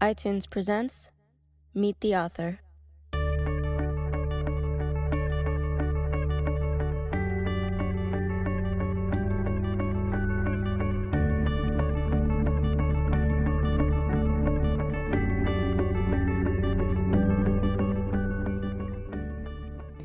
iTunes 0.00 0.48
presents 0.48 1.10
Meet 1.74 1.98
the 2.00 2.14
Author. 2.14 2.60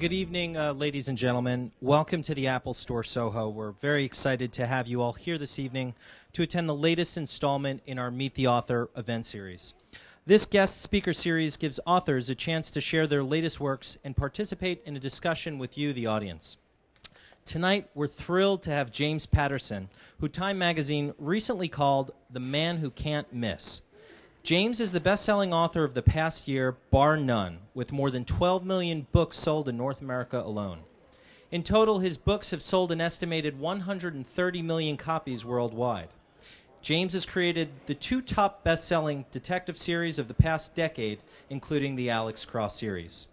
Good 0.04 0.11
evening, 0.11 0.57
uh, 0.57 0.73
ladies 0.73 1.07
and 1.07 1.17
gentlemen. 1.17 1.71
Welcome 1.79 2.21
to 2.23 2.35
the 2.35 2.47
Apple 2.47 2.73
Store 2.73 3.03
Soho. 3.03 3.47
We're 3.47 3.71
very 3.71 4.03
excited 4.03 4.52
to 4.52 4.67
have 4.67 4.85
you 4.85 5.02
all 5.02 5.13
here 5.13 5.38
this 5.38 5.57
evening 5.57 5.93
to 6.33 6.43
attend 6.43 6.67
the 6.67 6.75
latest 6.75 7.15
installment 7.15 7.81
in 7.85 7.97
our 7.97 8.11
Meet 8.11 8.35
the 8.35 8.47
Author 8.47 8.89
event 8.97 9.25
series. 9.25 9.73
This 10.25 10.45
guest 10.45 10.81
speaker 10.81 11.13
series 11.13 11.55
gives 11.55 11.80
authors 11.88 12.30
a 12.30 12.35
chance 12.35 12.70
to 12.71 12.81
share 12.81 13.08
their 13.08 13.23
latest 13.23 13.61
works 13.61 13.97
and 14.03 14.13
participate 14.13 14.81
in 14.85 14.97
a 14.97 14.99
discussion 14.99 15.58
with 15.58 15.77
you, 15.77 15.94
the 15.94 16.08
audience. 16.08 16.58
Tonight, 17.45 17.89
we're 17.95 18.08
thrilled 18.08 18.61
to 18.63 18.72
have 18.72 18.91
James 18.91 19.25
Patterson, 19.25 19.88
who 20.20 20.27
Time 20.27 20.58
Magazine 20.58 21.13
recently 21.17 21.70
called 21.70 22.11
the 22.30 22.41
man 22.41 22.80
who 22.80 22.89
can't 22.89 23.31
miss. 23.31 23.83
James 24.43 24.81
is 24.81 24.91
the 24.91 24.99
best 24.99 25.23
selling 25.23 25.53
author 25.53 25.85
of 25.85 25.93
the 25.93 26.02
past 26.02 26.49
year, 26.49 26.75
bar 26.91 27.15
none, 27.15 27.59
with 27.73 27.93
more 27.93 28.11
than 28.11 28.25
12 28.25 28.66
million 28.66 29.07
books 29.13 29.38
sold 29.38 29.69
in 29.69 29.77
North 29.77 30.02
America 30.02 30.38
alone. 30.38 30.79
In 31.49 31.63
total, 31.63 31.99
his 31.99 32.17
books 32.17 32.52
have 32.52 32.61
sold 32.61 32.91
an 32.91 32.99
estimated 32.99 33.57
130 33.57 34.61
million 34.61 34.97
copies 34.97 35.45
worldwide. 35.45 36.09
James 36.81 37.13
has 37.13 37.25
created 37.25 37.69
the 37.85 37.95
two 37.95 38.21
top 38.21 38.66
best 38.66 38.85
selling 38.85 39.23
detective 39.31 39.77
series 39.77 40.19
of 40.19 40.27
the 40.27 40.33
past 40.33 40.75
decade, 40.75 41.23
including 41.49 41.95
the 41.95 42.09
Alex 42.09 42.44
Cross 42.44 42.78
series. 42.78 43.30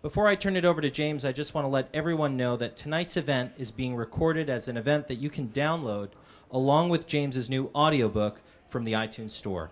Before 0.00 0.28
I 0.28 0.34
turn 0.34 0.56
it 0.56 0.64
over 0.64 0.80
to 0.80 0.88
James, 0.88 1.26
I 1.26 1.32
just 1.32 1.52
want 1.52 1.66
to 1.66 1.68
let 1.70 1.90
everyone 1.92 2.38
know 2.38 2.56
that 2.56 2.74
tonight's 2.74 3.18
event 3.18 3.52
is 3.58 3.70
being 3.70 3.94
recorded 3.94 4.48
as 4.48 4.68
an 4.68 4.78
event 4.78 5.08
that 5.08 5.16
you 5.16 5.28
can 5.28 5.48
download 5.48 6.08
along 6.50 6.88
with 6.88 7.06
James's 7.06 7.50
new 7.50 7.70
audiobook 7.74 8.40
from 8.66 8.84
the 8.84 8.94
iTunes 8.94 9.32
Store. 9.32 9.70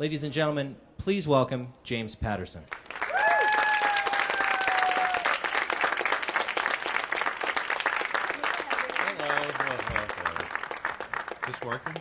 Ladies 0.00 0.22
and 0.22 0.32
gentlemen, 0.32 0.76
please 0.96 1.26
welcome 1.26 1.72
James 1.82 2.14
Patterson. 2.14 2.62
This 11.44 11.60
working? 11.64 11.96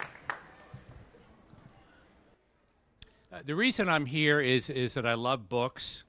Uh, 3.34 3.40
the 3.44 3.56
reason 3.56 3.90
I'm 3.90 4.06
here 4.06 4.42
is 4.42 4.70
is 4.70 4.94
that 4.94 5.08
I 5.08 5.16
love 5.16 5.50
books. 5.50 6.04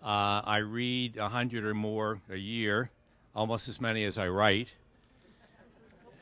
Uh, 0.00 0.40
I 0.44 0.58
read 0.58 1.16
a 1.16 1.30
hundred 1.30 1.64
or 1.64 1.74
more 1.74 2.20
a 2.30 2.36
year, 2.36 2.92
almost 3.34 3.68
as 3.68 3.80
many 3.80 4.04
as 4.04 4.16
I 4.16 4.28
write. 4.28 4.68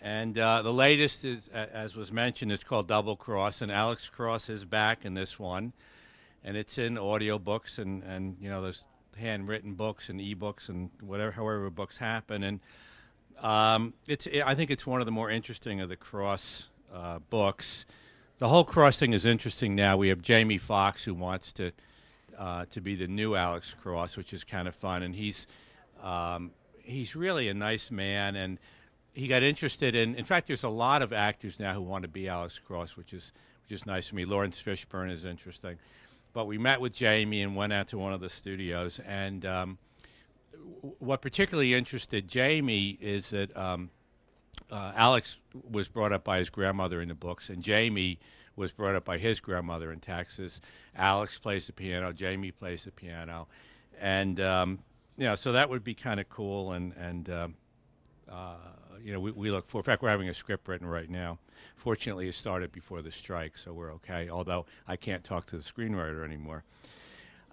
And 0.01 0.39
uh, 0.39 0.63
the 0.63 0.73
latest 0.73 1.25
is, 1.25 1.49
as 1.49 1.97
was 1.97 2.13
mentioned, 2.13 2.53
it's 2.53 2.63
called 2.63 2.87
Double 2.87 3.17
Cross, 3.17 3.63
and 3.63 3.73
Alex 3.73 4.09
Cross 4.09 4.49
is 4.49 4.65
back 4.65 5.05
in 5.05 5.15
this 5.15 5.39
one, 5.39 5.73
and 6.45 6.57
it's 6.57 6.79
in 6.79 6.95
audiobooks 6.95 7.79
and 7.79 8.03
and 8.05 8.37
you 8.41 8.49
know 8.49 8.63
there's 8.63 8.85
handwritten 9.19 9.75
books 9.75 10.09
and 10.09 10.21
ebooks 10.21 10.69
and 10.69 10.91
whatever 11.01 11.33
however 11.33 11.69
books 11.71 11.99
happen 11.99 12.45
and 12.45 12.61
um, 13.43 13.95
it's 14.07 14.27
I 14.45 14.55
think 14.55 14.71
it's 14.71 14.87
one 14.87 15.01
of 15.01 15.07
the 15.07 15.13
more 15.13 15.31
interesting 15.31 15.81
of 15.81 15.89
the 15.89 15.97
Cross 15.97 16.69
uh, 16.93 17.19
books. 17.31 17.85
The 18.39 18.49
whole 18.49 18.65
Cross 18.65 18.99
thing 18.99 19.13
is 19.13 19.27
interesting 19.27 19.75
now. 19.75 19.97
We 19.97 20.09
have 20.09 20.23
Jamie 20.23 20.59
Foxx 20.59 21.05
who 21.05 21.15
wants 21.15 21.53
to 21.55 21.73
uh, 22.37 22.65
to 22.71 22.81
be 22.81 22.95
the 22.95 23.07
new 23.07 23.35
Alex 23.35 23.75
Cross, 23.81 24.17
which 24.17 24.33
is 24.33 24.45
kind 24.45 24.67
of 24.69 24.75
fun, 24.75 25.03
and 25.03 25.15
he's 25.15 25.47
um, 26.03 26.51
he's 26.83 27.15
really 27.15 27.49
a 27.49 27.55
nice 27.55 27.91
man 27.91 28.37
and 28.37 28.59
he 29.19 29.27
got 29.27 29.43
interested 29.43 29.97
in. 29.97 30.15
In 30.15 30.25
fact, 30.25 30.47
there's 30.47 30.63
a 30.63 30.69
lot 30.69 31.03
of 31.03 31.13
actors 31.13 31.59
now 31.59 31.75
who 31.75 31.83
want 31.83 32.03
to 32.03 32.09
be 32.09 32.29
Alex 32.29 32.59
Cross, 32.59 32.97
which 32.97 33.13
is 33.13 33.33
which 33.65 33.73
is 33.73 33.85
nice 33.85 34.09
for 34.09 34.15
me. 34.15 34.25
Laurence 34.25 34.63
Fishburne 34.63 35.11
is 35.11 35.25
interesting, 35.25 35.77
but 36.33 36.47
we 36.47 36.57
met 36.57 36.81
with 36.81 36.93
Jamie 36.93 37.43
and 37.43 37.57
went 37.57 37.73
out 37.73 37.89
to 37.89 37.99
one 37.99 38.13
of 38.13 38.21
the 38.21 38.29
studios. 38.31 39.01
And 39.01 39.45
um, 39.45 39.79
what 41.01 41.21
particularly 41.21 41.75
interested 41.75 42.29
Jamie 42.29 42.97
is 43.01 43.31
that 43.31 43.55
um, 43.57 43.91
uh, 44.71 44.93
Alex 44.95 45.39
was 45.69 45.89
brought 45.89 46.13
up 46.13 46.23
by 46.23 46.39
his 46.39 46.49
grandmother 46.49 47.03
in 47.03 47.09
the 47.09 47.15
books, 47.15 47.51
and 47.51 47.61
Jamie 47.61 48.21
was 48.55 48.71
brought 48.71 48.95
up 48.95 49.05
by 49.05 49.19
his 49.19 49.41
grandmother 49.41 49.93
in 49.93 49.99
Texas. 49.99 50.61
Alex 50.97 51.39
plays 51.39 51.67
the 51.67 51.73
piano, 51.73 52.13
Jamie 52.13 52.53
plays 52.53 52.85
the 52.85 52.93
piano, 52.93 53.49
and 54.01 54.39
um, 54.39 54.79
you 55.17 55.25
know, 55.25 55.35
so 55.35 55.53
that 55.53 55.69
would 55.69 55.83
be 55.83 55.95
kind 55.95 56.21
of 56.21 56.29
cool. 56.29 56.73
And 56.73 56.93
and 56.97 57.29
um, 57.29 57.55
uh, 58.31 58.55
you 59.03 59.13
know, 59.13 59.21
we, 59.21 59.31
we 59.31 59.51
look 59.51 59.69
for. 59.69 59.79
In 59.79 59.85
fact, 59.85 60.03
we're 60.03 60.11
having 60.11 60.29
a 60.29 60.35
script 60.35 60.69
written 60.69 60.87
right 60.87 61.09
now. 61.09 61.39
Fortunately, 61.77 62.29
it 62.29 62.35
started 62.35 62.73
before 62.73 63.03
the 63.03 63.13
strike, 63.13 63.57
so 63.57 63.73
we're 63.73 63.93
okay. 63.95 64.29
Although 64.29 64.67
I 64.87 64.97
can't 64.97 65.25
talk 65.25 65.47
to 65.47 65.57
the 65.57 65.63
screenwriter 65.63 66.25
anymore. 66.25 66.65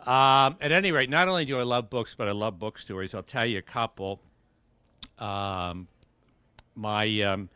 Um, 0.06 0.58
at 0.62 0.72
any 0.72 0.92
rate, 0.92 1.10
not 1.10 1.28
only 1.28 1.46
do 1.46 1.60
I 1.60 1.64
love 1.64 1.90
books, 1.90 2.14
but 2.14 2.28
I 2.28 2.32
love 2.32 2.60
book 2.60 2.78
stories. 2.78 3.16
I'll 3.16 3.24
tell 3.24 3.46
you 3.46 3.58
a 3.58 3.64
couple. 3.64 4.20
Um, 5.18 5.88
my 6.76 7.22
um, 7.22 7.50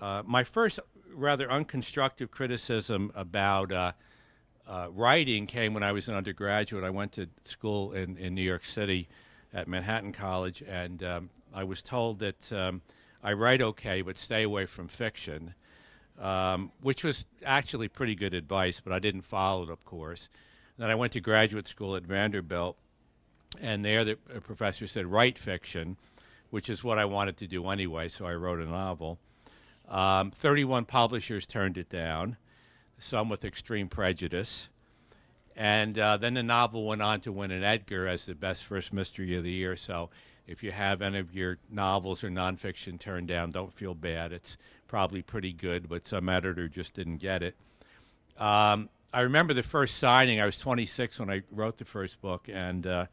uh, 0.00 0.22
my 0.26 0.44
first 0.44 0.80
rather 1.12 1.48
unconstructive 1.48 2.30
criticism 2.30 3.12
about 3.14 3.72
uh, 3.72 3.92
uh, 4.66 4.88
writing 4.92 5.46
came 5.46 5.74
when 5.74 5.82
I 5.82 5.92
was 5.92 6.08
an 6.08 6.14
undergraduate. 6.14 6.84
I 6.84 6.90
went 6.90 7.12
to 7.12 7.28
school 7.44 7.92
in, 7.92 8.16
in 8.16 8.34
New 8.34 8.42
York 8.42 8.64
City 8.64 9.08
at 9.52 9.66
Manhattan 9.66 10.12
College, 10.12 10.62
and 10.62 11.02
um, 11.02 11.30
I 11.52 11.64
was 11.64 11.82
told 11.82 12.20
that 12.20 12.52
um, 12.52 12.82
I 13.22 13.32
write 13.32 13.60
okay, 13.62 14.02
but 14.02 14.18
stay 14.18 14.42
away 14.42 14.66
from 14.66 14.88
fiction, 14.88 15.54
um, 16.18 16.72
which 16.80 17.04
was 17.04 17.26
actually 17.44 17.88
pretty 17.88 18.14
good 18.14 18.34
advice, 18.34 18.80
but 18.80 18.92
I 18.92 18.98
didn't 18.98 19.22
follow 19.22 19.64
it, 19.64 19.70
of 19.70 19.84
course. 19.84 20.28
Then 20.78 20.90
I 20.90 20.94
went 20.94 21.12
to 21.12 21.20
graduate 21.20 21.68
school 21.68 21.96
at 21.96 22.04
Vanderbilt, 22.04 22.76
and 23.60 23.84
there 23.84 24.04
the 24.04 24.16
professor 24.42 24.86
said, 24.86 25.06
write 25.06 25.38
fiction, 25.38 25.96
which 26.50 26.70
is 26.70 26.82
what 26.82 26.98
I 26.98 27.04
wanted 27.04 27.36
to 27.38 27.46
do 27.46 27.68
anyway, 27.68 28.08
so 28.08 28.24
I 28.24 28.34
wrote 28.34 28.60
a 28.60 28.66
novel. 28.66 29.18
Um, 29.88 30.30
31 30.30 30.84
publishers 30.84 31.46
turned 31.46 31.76
it 31.76 31.88
down, 31.88 32.36
some 32.98 33.28
with 33.28 33.44
extreme 33.44 33.88
prejudice. 33.88 34.68
And 35.56 35.98
uh, 35.98 36.16
then 36.16 36.34
the 36.34 36.42
novel 36.42 36.86
went 36.86 37.02
on 37.02 37.20
to 37.20 37.32
win 37.32 37.50
an 37.50 37.64
Edgar 37.64 38.06
as 38.06 38.24
the 38.24 38.34
best 38.34 38.64
first 38.64 38.92
mystery 38.92 39.36
of 39.36 39.44
the 39.44 39.50
year. 39.50 39.76
So 39.76 40.08
if 40.50 40.64
you 40.64 40.72
have 40.72 41.00
any 41.00 41.18
of 41.18 41.32
your 41.32 41.58
novels 41.70 42.24
or 42.24 42.28
nonfiction 42.28 42.98
turned 42.98 43.28
down, 43.28 43.52
don't 43.52 43.72
feel 43.72 43.94
bad. 43.94 44.32
It's 44.32 44.56
probably 44.88 45.22
pretty 45.22 45.52
good, 45.52 45.88
but 45.88 46.06
some 46.06 46.28
editor 46.28 46.66
just 46.66 46.92
didn't 46.94 47.18
get 47.18 47.44
it. 47.44 47.54
Um, 48.36 48.88
I 49.14 49.20
remember 49.20 49.54
the 49.54 49.62
first 49.62 49.98
signing. 49.98 50.40
I 50.40 50.46
was 50.46 50.58
26 50.58 51.20
when 51.20 51.30
I 51.30 51.42
wrote 51.52 51.76
the 51.76 51.84
first 51.84 52.20
book, 52.20 52.48
and 52.52 52.84
uh, 52.84 53.06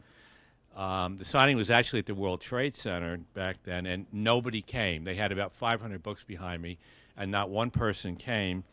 um, 0.76 1.18
the 1.18 1.26
signing 1.26 1.58
was 1.58 1.70
actually 1.70 2.00
at 2.00 2.08
the 2.08 2.16
World 2.16 2.42
Trade 2.42 2.76
Center 2.76 3.18
back 3.36 3.58
then, 3.64 3.86
and 3.86 4.08
nobody 4.12 4.62
came. 4.62 5.04
They 5.04 5.16
had 5.16 5.32
about 5.32 5.54
500 5.54 6.02
books 6.02 6.24
behind 6.24 6.64
me, 6.64 6.80
and 7.16 7.30
not 7.30 7.52
one 7.52 7.70
person 7.70 8.16
came. 8.16 8.64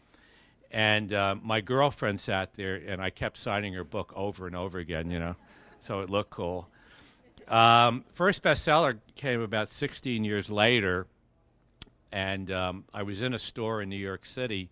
And 0.70 1.12
uh, 1.12 1.36
my 1.42 1.60
girlfriend 1.60 2.18
sat 2.18 2.54
there, 2.54 2.76
and 2.76 3.02
I 3.02 3.10
kept 3.10 3.36
signing 3.36 3.74
her 3.74 3.84
book 3.84 4.10
over 4.16 4.46
and 4.46 4.56
over 4.56 4.78
again, 4.78 5.10
you 5.10 5.18
know, 5.18 5.36
so 5.80 6.00
it 6.00 6.08
looked 6.08 6.30
cool. 6.30 6.68
Um, 7.48 8.04
first 8.12 8.42
bestseller 8.42 8.98
came 9.16 9.40
about 9.40 9.68
16 9.68 10.24
years 10.24 10.50
later, 10.50 11.06
and 12.10 12.50
um, 12.50 12.84
I 12.94 13.02
was 13.02 13.22
in 13.22 13.34
a 13.34 13.38
store 13.38 13.82
in 13.82 13.88
New 13.88 13.96
York 13.96 14.24
City. 14.24 14.70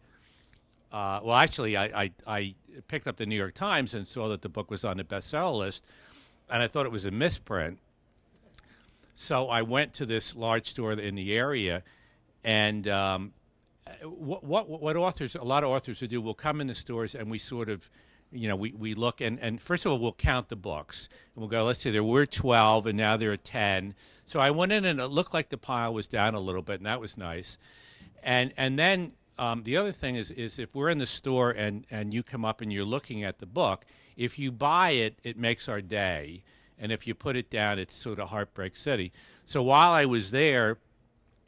Uh, 0.90 1.20
well, 1.22 1.36
actually, 1.36 1.76
I, 1.76 1.84
I, 2.04 2.10
I 2.26 2.54
picked 2.88 3.06
up 3.06 3.16
the 3.16 3.26
New 3.26 3.36
York 3.36 3.54
Times 3.54 3.94
and 3.94 4.06
saw 4.06 4.28
that 4.28 4.42
the 4.42 4.48
book 4.48 4.70
was 4.70 4.84
on 4.84 4.96
the 4.96 5.04
bestseller 5.04 5.58
list, 5.58 5.84
and 6.50 6.62
I 6.62 6.68
thought 6.68 6.86
it 6.86 6.92
was 6.92 7.04
a 7.04 7.10
misprint. 7.10 7.78
So 9.14 9.48
I 9.48 9.62
went 9.62 9.92
to 9.94 10.06
this 10.06 10.34
large 10.34 10.68
store 10.68 10.92
in 10.92 11.14
the 11.14 11.36
area, 11.36 11.82
and 12.42 12.88
um, 12.88 13.32
what, 14.02 14.44
what 14.44 14.68
what 14.68 14.96
authors 14.96 15.34
a 15.34 15.42
lot 15.42 15.64
of 15.64 15.70
authors 15.70 16.00
will 16.00 16.08
do 16.08 16.20
will 16.20 16.34
come 16.34 16.60
in 16.60 16.66
the 16.66 16.74
stores 16.74 17.14
and 17.14 17.30
we 17.30 17.38
sort 17.38 17.68
of 17.68 17.90
you 18.32 18.48
know 18.48 18.56
we, 18.56 18.72
we 18.72 18.94
look 18.94 19.20
and, 19.20 19.38
and 19.40 19.60
first 19.60 19.86
of 19.86 19.92
all 19.92 19.98
we'll 19.98 20.12
count 20.12 20.48
the 20.48 20.56
books 20.56 21.08
and 21.34 21.42
we'll 21.42 21.48
go 21.48 21.64
let's 21.64 21.80
say 21.80 21.90
there 21.90 22.04
were 22.04 22.26
12 22.26 22.86
and 22.86 22.98
now 22.98 23.16
there 23.16 23.32
are 23.32 23.36
10 23.36 23.94
so 24.24 24.40
i 24.40 24.50
went 24.50 24.72
in 24.72 24.84
and 24.84 25.00
it 25.00 25.08
looked 25.08 25.34
like 25.34 25.48
the 25.48 25.58
pile 25.58 25.92
was 25.92 26.08
down 26.08 26.34
a 26.34 26.40
little 26.40 26.62
bit 26.62 26.76
and 26.76 26.86
that 26.86 27.00
was 27.00 27.16
nice. 27.16 27.58
And 28.22 28.52
and 28.56 28.78
then 28.78 29.12
um, 29.38 29.62
the 29.64 29.76
other 29.76 29.92
thing 29.92 30.16
is 30.16 30.30
is 30.30 30.58
if 30.58 30.74
we're 30.74 30.88
in 30.88 30.98
the 30.98 31.06
store 31.06 31.50
and 31.50 31.84
and 31.90 32.14
you 32.14 32.22
come 32.22 32.44
up 32.44 32.60
and 32.60 32.72
you're 32.72 32.84
looking 32.84 33.24
at 33.24 33.38
the 33.38 33.46
book 33.46 33.84
if 34.16 34.38
you 34.38 34.52
buy 34.52 34.90
it 34.90 35.18
it 35.22 35.36
makes 35.36 35.68
our 35.68 35.80
day. 35.80 36.42
And 36.78 36.90
if 36.90 37.06
you 37.06 37.14
put 37.14 37.36
it 37.36 37.50
down 37.50 37.78
it's 37.78 37.94
sort 37.94 38.18
of 38.18 38.28
heartbreak 38.28 38.76
city. 38.76 39.12
So 39.44 39.62
while 39.62 39.92
i 39.92 40.04
was 40.04 40.30
there 40.30 40.78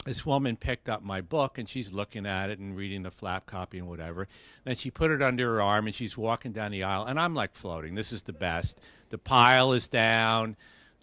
this 0.04 0.24
woman 0.24 0.56
picked 0.56 0.88
up 0.88 1.02
my 1.02 1.20
book 1.20 1.58
and 1.58 1.68
she's 1.68 1.92
looking 1.92 2.26
at 2.26 2.50
it 2.50 2.58
and 2.58 2.76
reading 2.76 3.02
the 3.02 3.10
flap 3.10 3.46
copy 3.46 3.78
and 3.78 3.88
whatever. 3.88 4.28
Then 4.64 4.76
she 4.76 4.90
put 4.90 5.10
it 5.10 5.22
under 5.22 5.54
her 5.54 5.62
arm 5.62 5.86
and 5.86 5.94
she's 5.94 6.16
walking 6.16 6.52
down 6.52 6.70
the 6.70 6.84
aisle 6.84 7.04
and 7.04 7.18
I'm 7.18 7.34
like 7.34 7.54
floating. 7.54 7.94
This 7.94 8.12
is 8.12 8.22
the 8.22 8.32
best. 8.32 8.80
The 9.10 9.18
pile 9.18 9.72
is 9.72 9.88
down. 9.88 10.56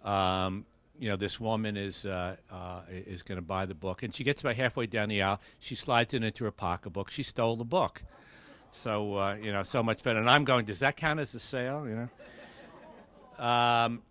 Um, 0.04 0.66
you 0.98 1.08
know, 1.08 1.16
this 1.16 1.40
woman 1.40 1.76
is 1.76 2.06
uh, 2.06 2.36
uh, 2.50 2.82
is 2.88 3.22
going 3.22 3.36
to 3.36 3.42
buy 3.42 3.66
the 3.66 3.74
book, 3.74 4.04
and 4.04 4.14
she 4.14 4.22
gets 4.22 4.40
about 4.40 4.54
halfway 4.54 4.86
down 4.86 5.08
the 5.08 5.20
aisle. 5.22 5.40
She 5.58 5.74
slides 5.74 6.14
it 6.14 6.22
into 6.22 6.44
her 6.44 6.52
pocketbook. 6.52 7.10
She 7.10 7.24
stole 7.24 7.56
the 7.56 7.64
book. 7.64 8.04
So 8.70 9.16
uh, 9.16 9.34
you 9.34 9.52
know, 9.52 9.64
so 9.64 9.82
much 9.82 10.02
better. 10.04 10.20
And 10.20 10.30
I'm 10.30 10.44
going. 10.44 10.64
Does 10.64 10.78
that 10.78 10.96
count 10.96 11.18
as 11.18 11.34
a 11.34 11.40
sale? 11.40 11.88
You 11.88 12.08
know. 13.38 13.44
Um, 13.44 14.02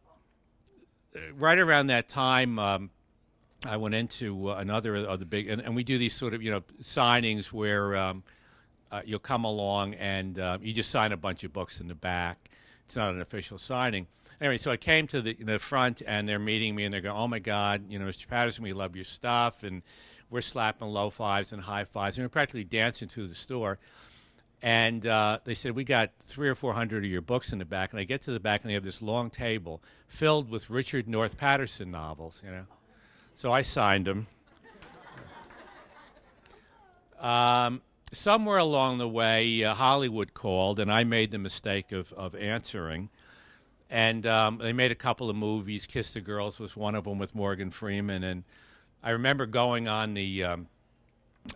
right 1.35 1.59
around 1.59 1.87
that 1.87 2.09
time, 2.09 2.59
um, 2.59 2.89
I 3.65 3.77
went 3.77 3.93
into 3.93 4.49
uh, 4.49 4.55
another 4.55 4.95
of 4.95 5.19
the 5.19 5.25
big, 5.25 5.47
and, 5.47 5.61
and, 5.61 5.75
we 5.75 5.83
do 5.83 5.97
these 5.97 6.13
sort 6.13 6.33
of 6.33 6.41
you 6.41 6.49
know 6.49 6.61
signings 6.81 7.53
where 7.53 7.95
um, 7.95 8.23
uh, 8.91 9.01
you'll 9.05 9.19
come 9.19 9.43
along 9.43 9.93
and 9.95 10.39
uh, 10.39 10.57
you 10.61 10.73
just 10.73 10.89
sign 10.89 11.11
a 11.11 11.17
bunch 11.17 11.43
of 11.43 11.53
books 11.53 11.79
in 11.79 11.87
the 11.87 11.95
back. 11.95 12.49
It's 12.85 12.95
not 12.95 13.13
an 13.13 13.21
official 13.21 13.57
signing. 13.57 14.07
Anyway, 14.39 14.57
so 14.57 14.71
I 14.71 14.77
came 14.77 15.05
to 15.07 15.21
the, 15.21 15.35
the 15.35 15.59
front 15.59 16.01
and 16.07 16.27
they're 16.27 16.39
meeting 16.39 16.75
me 16.75 16.85
and 16.85 16.93
they're 16.93 17.01
going, 17.01 17.15
"Oh 17.15 17.27
my 17.27 17.39
God, 17.39 17.83
you 17.89 17.99
know, 17.99 18.05
Mr. 18.05 18.27
Patterson, 18.27 18.63
we 18.63 18.73
love 18.73 18.95
your 18.95 19.05
stuff," 19.05 19.61
and 19.63 19.83
we're 20.31 20.41
slapping 20.41 20.87
low 20.87 21.11
fives 21.11 21.53
and 21.53 21.61
high 21.61 21.83
fives, 21.83 22.17
and 22.17 22.25
we're 22.25 22.29
practically 22.29 22.63
dancing 22.63 23.07
through 23.07 23.27
the 23.27 23.35
store. 23.35 23.77
And 24.63 25.05
uh, 25.05 25.39
they 25.43 25.55
said, 25.55 25.75
We 25.75 25.83
got 25.83 26.11
three 26.19 26.49
or 26.49 26.55
four 26.55 26.73
hundred 26.73 27.03
of 27.03 27.11
your 27.11 27.21
books 27.21 27.51
in 27.51 27.59
the 27.59 27.65
back. 27.65 27.91
And 27.91 27.99
I 27.99 28.03
get 28.03 28.21
to 28.23 28.31
the 28.31 28.39
back, 28.39 28.61
and 28.61 28.69
they 28.69 28.75
have 28.75 28.83
this 28.83 29.01
long 29.01 29.29
table 29.29 29.81
filled 30.07 30.49
with 30.49 30.69
Richard 30.69 31.07
North 31.07 31.37
Patterson 31.37 31.91
novels, 31.91 32.41
you 32.45 32.51
know. 32.51 32.65
So 33.41 33.51
I 33.51 33.63
signed 33.63 34.05
them. 34.05 34.27
Um, 37.19 37.81
somewhere 38.11 38.59
along 38.59 38.99
the 38.99 39.09
way, 39.09 39.63
uh, 39.63 39.73
Hollywood 39.73 40.35
called, 40.35 40.77
and 40.77 40.91
I 40.91 41.05
made 41.05 41.31
the 41.31 41.39
mistake 41.39 41.91
of, 41.91 42.13
of 42.13 42.35
answering. 42.35 43.09
And 43.89 44.27
um, 44.27 44.59
they 44.59 44.73
made 44.73 44.91
a 44.91 44.95
couple 44.95 45.27
of 45.27 45.35
movies. 45.35 45.87
Kiss 45.87 46.13
the 46.13 46.21
Girls 46.21 46.59
was 46.59 46.77
one 46.77 46.93
of 46.93 47.05
them 47.05 47.17
with 47.17 47.33
Morgan 47.33 47.71
Freeman. 47.71 48.23
And 48.23 48.43
I 49.01 49.09
remember 49.09 49.47
going 49.47 49.87
on 49.87 50.13
the 50.13 50.43
um, 50.43 50.67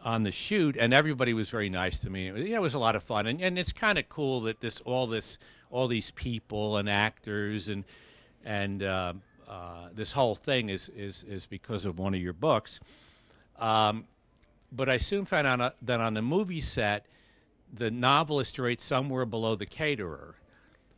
on 0.04 0.24
the 0.24 0.32
shoot, 0.32 0.76
and 0.80 0.92
everybody 0.92 1.36
was 1.36 1.52
very 1.52 1.70
nice 1.70 2.00
to 2.00 2.10
me. 2.10 2.26
You 2.26 2.34
know, 2.34 2.56
it 2.56 2.62
was 2.62 2.74
a 2.74 2.80
lot 2.80 2.96
of 2.96 3.04
fun, 3.04 3.28
and, 3.28 3.40
and 3.40 3.60
it's 3.60 3.72
kind 3.72 4.00
of 4.00 4.10
cool 4.10 4.42
that 4.42 4.60
this 4.60 4.82
all 4.82 5.06
this 5.06 5.38
all 5.70 5.88
these 5.88 6.10
people 6.10 6.78
and 6.78 6.90
actors 6.90 7.68
and 7.68 7.84
and 8.44 8.82
uh, 8.82 9.14
uh, 9.48 9.90
this 9.94 10.12
whole 10.12 10.36
thing 10.36 10.70
is 10.70 10.90
is 10.90 11.24
is 11.24 11.46
because 11.46 11.86
of 11.86 12.00
one 12.00 12.14
of 12.14 12.22
your 12.22 12.34
books. 12.34 12.80
Um, 13.58 14.06
but 14.72 14.90
I 14.90 14.98
soon 14.98 15.26
found 15.26 15.48
out 15.48 15.62
uh, 15.62 15.72
that 15.84 16.02
on 16.02 16.14
the 16.14 16.22
movie 16.22 16.62
set, 16.62 17.06
the 17.74 17.92
novelist 17.92 18.60
rates 18.60 18.84
somewhere 18.84 19.26
below 19.26 19.56
the 19.56 19.66
caterer. 19.66 20.36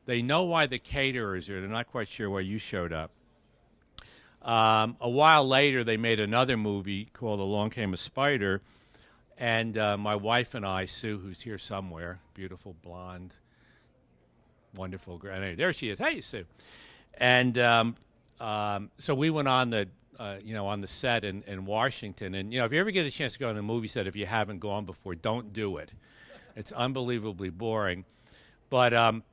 They 0.05 0.21
know 0.21 0.43
why 0.43 0.67
the 0.67 0.79
caterer 0.79 1.35
is 1.35 1.47
here. 1.47 1.59
They're 1.59 1.69
not 1.69 1.87
quite 1.87 2.07
sure 2.07 2.29
why 2.29 2.39
you 2.39 2.57
showed 2.57 2.93
up. 2.93 3.11
Um, 4.41 4.95
a 5.01 5.09
while 5.09 5.45
later, 5.45 5.83
they 5.83 5.97
made 5.97 6.19
another 6.19 6.55
movie 6.55 7.05
called 7.11 7.41
Along 7.41 7.69
Came 7.69 7.93
a 7.93 7.97
Spider, 7.97 8.61
and 9.37 9.77
uh, 9.77 9.97
my 9.97 10.15
wife 10.15 10.55
and 10.55 10.65
I, 10.65 10.85
Sue, 10.85 11.17
who's 11.17 11.41
here 11.41 11.57
somewhere, 11.57 12.19
beautiful 12.33 12.75
blonde, 12.81 13.33
wonderful 14.75 15.17
girl. 15.17 15.55
There 15.55 15.73
she 15.73 15.89
is. 15.89 15.99
Hey, 15.99 16.21
Sue. 16.21 16.45
And 17.15 17.57
um, 17.57 17.95
um, 18.39 18.91
so 18.97 19.15
we 19.15 19.29
went 19.29 19.47
on 19.47 19.69
the, 19.69 19.87
uh, 20.19 20.37
you 20.43 20.53
know, 20.53 20.67
on 20.67 20.81
the 20.81 20.87
set 20.87 21.23
in, 21.23 21.43
in 21.47 21.65
Washington. 21.65 22.35
And 22.35 22.51
you 22.51 22.59
know, 22.59 22.65
if 22.65 22.73
you 22.73 22.79
ever 22.79 22.91
get 22.91 23.05
a 23.05 23.11
chance 23.11 23.33
to 23.33 23.39
go 23.39 23.49
on 23.49 23.57
a 23.57 23.61
movie 23.61 23.87
set, 23.87 24.07
if 24.07 24.15
you 24.15 24.25
haven't 24.25 24.59
gone 24.59 24.85
before, 24.85 25.15
don't 25.15 25.53
do 25.53 25.77
it. 25.77 25.91
It's 26.55 26.71
unbelievably 26.71 27.51
boring. 27.51 28.05
But 28.69 28.93
um, 28.93 29.23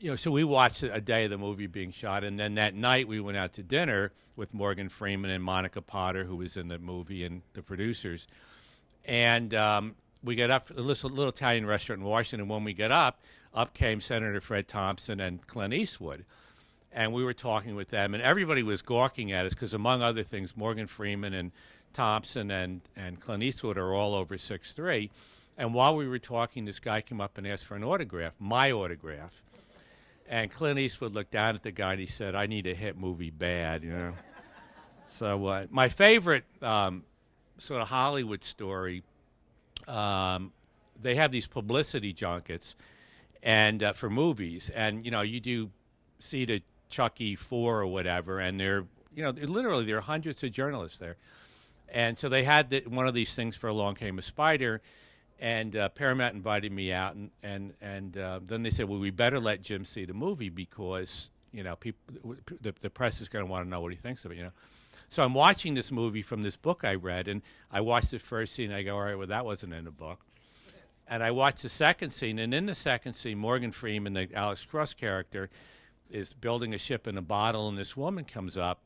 you 0.00 0.10
know, 0.10 0.16
so 0.16 0.30
we 0.30 0.44
watched 0.44 0.82
a 0.82 1.00
day 1.00 1.24
of 1.24 1.30
the 1.30 1.38
movie 1.38 1.66
being 1.66 1.90
shot, 1.90 2.24
and 2.24 2.38
then 2.38 2.54
that 2.54 2.74
night 2.74 3.08
we 3.08 3.20
went 3.20 3.36
out 3.36 3.52
to 3.54 3.62
dinner 3.62 4.12
with 4.36 4.54
Morgan 4.54 4.88
Freeman 4.88 5.30
and 5.30 5.42
Monica 5.42 5.82
Potter, 5.82 6.24
who 6.24 6.36
was 6.36 6.56
in 6.56 6.68
the 6.68 6.78
movie, 6.78 7.24
and 7.24 7.42
the 7.54 7.62
producers 7.62 8.26
and 9.08 9.54
um, 9.54 9.94
we 10.22 10.36
got 10.36 10.50
up 10.50 10.70
a 10.70 10.80
little, 10.80 11.10
little 11.10 11.30
Italian 11.30 11.66
restaurant 11.66 12.02
in 12.02 12.06
Washington. 12.06 12.42
And 12.42 12.50
when 12.50 12.62
we 12.62 12.74
got 12.74 12.92
up, 12.92 13.20
up 13.54 13.74
came 13.74 14.00
Senator 14.00 14.40
Fred 14.40 14.68
Thompson 14.68 15.18
and 15.18 15.44
Clint 15.46 15.72
Eastwood. 15.72 16.24
And 16.92 17.12
we 17.12 17.22
were 17.22 17.34
talking 17.34 17.74
with 17.74 17.88
them, 17.88 18.14
and 18.14 18.22
everybody 18.22 18.62
was 18.62 18.80
gawking 18.80 19.30
at 19.32 19.44
us 19.44 19.52
because, 19.52 19.74
among 19.74 20.02
other 20.02 20.22
things, 20.22 20.56
Morgan 20.56 20.86
Freeman 20.86 21.34
and 21.34 21.52
Thompson 21.92 22.50
and, 22.50 22.80
and 22.96 23.20
Clint 23.20 23.42
Eastwood 23.42 23.76
are 23.76 23.92
all 23.92 24.14
over 24.14 24.38
six 24.38 24.72
three. 24.72 25.10
And 25.58 25.74
while 25.74 25.96
we 25.96 26.08
were 26.08 26.18
talking, 26.18 26.64
this 26.64 26.78
guy 26.78 27.00
came 27.00 27.20
up 27.20 27.36
and 27.36 27.46
asked 27.46 27.66
for 27.66 27.74
an 27.74 27.84
autograph, 27.84 28.32
my 28.38 28.70
autograph. 28.70 29.42
And 30.28 30.50
Clint 30.50 30.78
Eastwood 30.78 31.14
looked 31.14 31.32
down 31.32 31.54
at 31.56 31.62
the 31.62 31.72
guy 31.72 31.92
and 31.92 32.00
he 32.00 32.06
said, 32.06 32.34
"I 32.34 32.46
need 32.46 32.66
a 32.66 32.74
hit 32.74 32.96
movie 32.96 33.30
bad," 33.30 33.82
you 33.82 33.90
know. 33.90 34.12
so 35.08 35.46
uh, 35.46 35.66
my 35.70 35.88
favorite 35.88 36.44
um, 36.62 37.04
sort 37.58 37.82
of 37.82 37.88
Hollywood 37.88 38.44
story. 38.44 39.02
Um, 39.86 40.52
they 41.00 41.14
have 41.14 41.32
these 41.32 41.46
publicity 41.46 42.12
junkets, 42.12 42.74
and 43.42 43.82
uh, 43.82 43.92
for 43.92 44.10
movies, 44.10 44.68
and 44.70 45.04
you 45.04 45.10
know, 45.10 45.22
you 45.22 45.40
do 45.40 45.70
see 46.18 46.44
the 46.44 46.62
Chucky 46.88 47.36
Four 47.36 47.80
or 47.80 47.86
whatever, 47.86 48.38
and 48.38 48.58
they're 48.58 48.86
you 49.14 49.22
know, 49.22 49.30
literally 49.30 49.84
there 49.84 49.98
are 49.98 50.02
hundreds 50.02 50.42
of 50.42 50.52
journalists 50.52 50.98
there, 50.98 51.16
and 51.88 52.16
so 52.16 52.28
they 52.28 52.44
had 52.44 52.70
the, 52.70 52.80
one 52.86 53.06
of 53.06 53.14
these 53.14 53.34
things 53.34 53.56
for 53.56 53.68
Along 53.68 53.94
Came 53.94 54.18
a 54.18 54.22
Spider, 54.22 54.80
and 55.38 55.74
uh, 55.74 55.88
Paramount 55.90 56.34
invited 56.34 56.72
me 56.72 56.92
out, 56.92 57.14
and 57.14 57.30
and 57.42 57.74
and 57.80 58.16
uh, 58.16 58.40
then 58.44 58.62
they 58.62 58.70
said, 58.70 58.88
well, 58.88 59.00
we 59.00 59.10
better 59.10 59.40
let 59.40 59.62
Jim 59.62 59.84
see 59.84 60.04
the 60.04 60.14
movie 60.14 60.50
because 60.50 61.30
you 61.52 61.62
know, 61.62 61.76
people, 61.76 62.36
the, 62.60 62.74
the 62.80 62.90
press 62.90 63.20
is 63.20 63.28
going 63.28 63.44
to 63.44 63.50
want 63.50 63.64
to 63.64 63.70
know 63.70 63.80
what 63.80 63.92
he 63.92 63.98
thinks 63.98 64.24
of 64.24 64.32
it, 64.32 64.36
you 64.36 64.44
know. 64.44 64.52
So 65.08 65.24
I'm 65.24 65.34
watching 65.34 65.74
this 65.74 65.90
movie 65.90 66.22
from 66.22 66.42
this 66.42 66.56
book 66.56 66.84
I 66.84 66.94
read, 66.94 67.28
and 67.28 67.42
I 67.72 67.80
watched 67.80 68.10
the 68.10 68.18
first 68.18 68.54
scene. 68.54 68.70
I 68.72 68.82
go, 68.82 68.94
all 68.94 69.02
right, 69.02 69.16
well, 69.16 69.26
that 69.26 69.44
wasn't 69.44 69.72
in 69.72 69.84
the 69.84 69.90
book. 69.90 70.20
And 71.06 71.22
I 71.22 71.30
watched 71.30 71.62
the 71.62 71.70
second 71.70 72.10
scene, 72.10 72.38
and 72.38 72.52
in 72.52 72.66
the 72.66 72.74
second 72.74 73.14
scene, 73.14 73.38
Morgan 73.38 73.72
Freeman, 73.72 74.12
the 74.12 74.28
Alex 74.34 74.64
Cross 74.66 74.94
character, 74.94 75.48
is 76.10 76.32
building 76.32 76.74
a 76.74 76.78
ship 76.78 77.06
in 77.06 77.18
a 77.18 77.22
bottle, 77.22 77.68
and 77.68 77.78
this 77.78 77.96
woman 77.96 78.24
comes 78.24 78.56
up, 78.56 78.80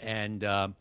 and 0.00 0.42
um, 0.44 0.74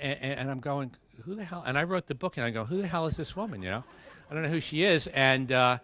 and, 0.00 0.18
and, 0.22 0.50
I'm 0.50 0.60
going, 0.60 0.94
who 1.24 1.34
the 1.34 1.44
hell? 1.44 1.62
And 1.66 1.78
I 1.78 1.84
wrote 1.84 2.06
the 2.06 2.14
book, 2.14 2.36
and 2.36 2.44
I 2.44 2.50
go, 2.50 2.64
who 2.64 2.82
the 2.82 2.88
hell 2.88 3.06
is 3.06 3.16
this 3.16 3.34
woman? 3.34 3.62
You 3.62 3.70
know, 3.70 3.84
I 4.30 4.34
don't 4.34 4.42
know 4.42 4.50
who 4.50 4.60
she 4.60 4.84
is, 4.84 5.06
and. 5.08 5.50
Uh, 5.50 5.78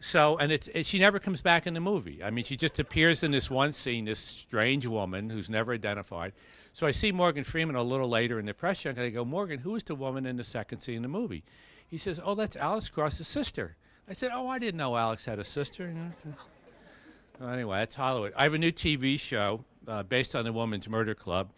so, 0.00 0.36
and 0.36 0.52
it's 0.52 0.68
it, 0.68 0.84
she 0.84 0.98
never 0.98 1.18
comes 1.18 1.40
back 1.40 1.66
in 1.66 1.72
the 1.72 1.80
movie. 1.80 2.22
I 2.22 2.28
mean, 2.28 2.44
she 2.44 2.58
just 2.58 2.78
appears 2.78 3.22
in 3.22 3.30
this 3.30 3.50
one 3.50 3.72
scene, 3.72 4.04
this 4.04 4.18
strange 4.18 4.86
woman 4.86 5.30
who's 5.30 5.48
never 5.48 5.72
identified. 5.72 6.34
So 6.74 6.86
I 6.86 6.90
see 6.90 7.10
Morgan 7.10 7.44
Freeman 7.44 7.74
a 7.74 7.82
little 7.82 8.08
later 8.08 8.38
in 8.38 8.44
the 8.44 8.52
press 8.52 8.82
junket. 8.82 9.02
I 9.02 9.08
go, 9.08 9.24
Morgan, 9.24 9.60
who 9.60 9.76
is 9.76 9.84
the 9.84 9.94
woman 9.94 10.26
in 10.26 10.36
the 10.36 10.44
second 10.44 10.80
scene 10.80 10.96
in 10.96 11.02
the 11.02 11.08
movie? 11.08 11.42
He 11.86 11.96
says, 11.96 12.20
Oh, 12.22 12.34
that's 12.34 12.56
Alex 12.56 12.88
Cross's 12.88 13.28
sister. 13.28 13.76
I 14.08 14.12
said, 14.12 14.30
Oh, 14.34 14.48
I 14.48 14.58
didn't 14.58 14.78
know 14.78 14.96
Alex 14.96 15.24
had 15.24 15.38
a 15.38 15.44
sister. 15.44 15.94
Anyway, 17.42 17.78
that's 17.78 17.94
Hollywood. 17.94 18.32
I 18.36 18.44
have 18.44 18.54
a 18.54 18.58
new 18.58 18.72
TV 18.72 19.18
show 19.18 19.64
uh, 19.88 20.02
based 20.02 20.34
on 20.34 20.44
the 20.44 20.52
Women's 20.52 20.88
Murder 20.88 21.14
Club, 21.14 21.50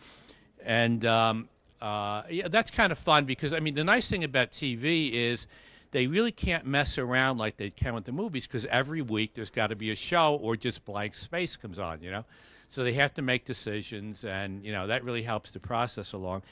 and 0.65 1.05
um, 1.05 1.49
uh, 1.81 2.23
yeah, 2.31 2.49
that's 2.49 2.71
kind 2.71 2.93
of 2.93 2.99
fun 2.99 3.25
because 3.25 3.53
I 3.53 3.61
mean, 3.61 3.75
the 3.75 3.85
nice 3.85 4.09
thing 4.09 4.25
about 4.25 4.51
TV 4.51 5.13
is 5.13 5.47
they 5.91 6.07
really 6.07 6.33
can't 6.33 6.67
mess 6.67 6.99
around 6.99 7.39
like 7.39 7.57
they 7.57 7.71
can 7.71 7.95
with 7.95 8.05
the 8.05 8.13
movies 8.13 8.47
because 8.47 8.67
every 8.67 9.03
week 9.03 9.35
there's 9.35 9.51
got 9.51 9.69
to 9.69 9.77
be 9.77 9.91
a 9.91 9.97
show 9.97 10.37
or 10.37 10.57
just 10.57 10.85
blank 10.85 11.15
space 11.15 11.57
comes 11.57 11.79
on, 11.79 12.03
you 12.03 12.11
know. 12.11 12.25
So 12.69 12.83
they 12.83 12.95
have 12.95 13.15
to 13.15 13.23
make 13.23 13.45
decisions, 13.45 14.25
and 14.25 14.65
you 14.65 14.73
know 14.73 14.87
that 14.87 15.05
really 15.05 15.23
helps 15.23 15.51
the 15.53 15.61
process 15.61 16.13
along. 16.15 16.43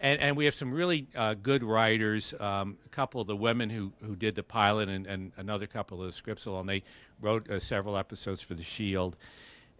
And, 0.00 0.20
and 0.20 0.36
we 0.36 0.44
have 0.44 0.54
some 0.54 0.72
really 0.72 1.08
uh, 1.16 1.34
good 1.34 1.64
writers. 1.64 2.32
Um, 2.38 2.78
a 2.86 2.88
couple 2.88 3.20
of 3.20 3.26
the 3.26 3.36
women 3.36 3.68
who, 3.68 3.92
who 4.00 4.14
did 4.14 4.36
the 4.36 4.44
pilot, 4.44 4.88
and, 4.88 5.06
and 5.06 5.32
another 5.36 5.66
couple 5.66 6.00
of 6.00 6.06
the 6.06 6.12
scripts 6.12 6.46
along. 6.46 6.66
They 6.66 6.84
wrote 7.20 7.50
uh, 7.50 7.58
several 7.58 7.96
episodes 7.96 8.40
for 8.40 8.54
the 8.54 8.62
Shield, 8.62 9.16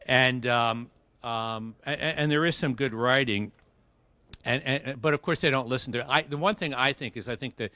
and 0.07 0.45
um, 0.47 0.91
um, 1.23 1.77
and, 1.85 2.01
and, 2.01 2.31
there 2.31 2.45
is 2.45 2.57
some 2.57 2.75
good 2.75 2.95
writing. 2.95 3.53
And, 4.45 4.63
and, 4.63 5.03
but 5.03 5.15
of 5.15 5.23
course 5.23 5.41
they 5.41 5.51
don't 5.51 5.69
listen 5.69 5.93
to 5.93 6.01
it. 6.01 6.07
I, 6.09 6.23
the 6.23 6.37
one 6.37 6.55
thing 6.55 6.75
I 6.75 6.93
think 6.93 7.17
is 7.17 7.29
I 7.29 7.37
think 7.37 7.57
that 7.57 7.73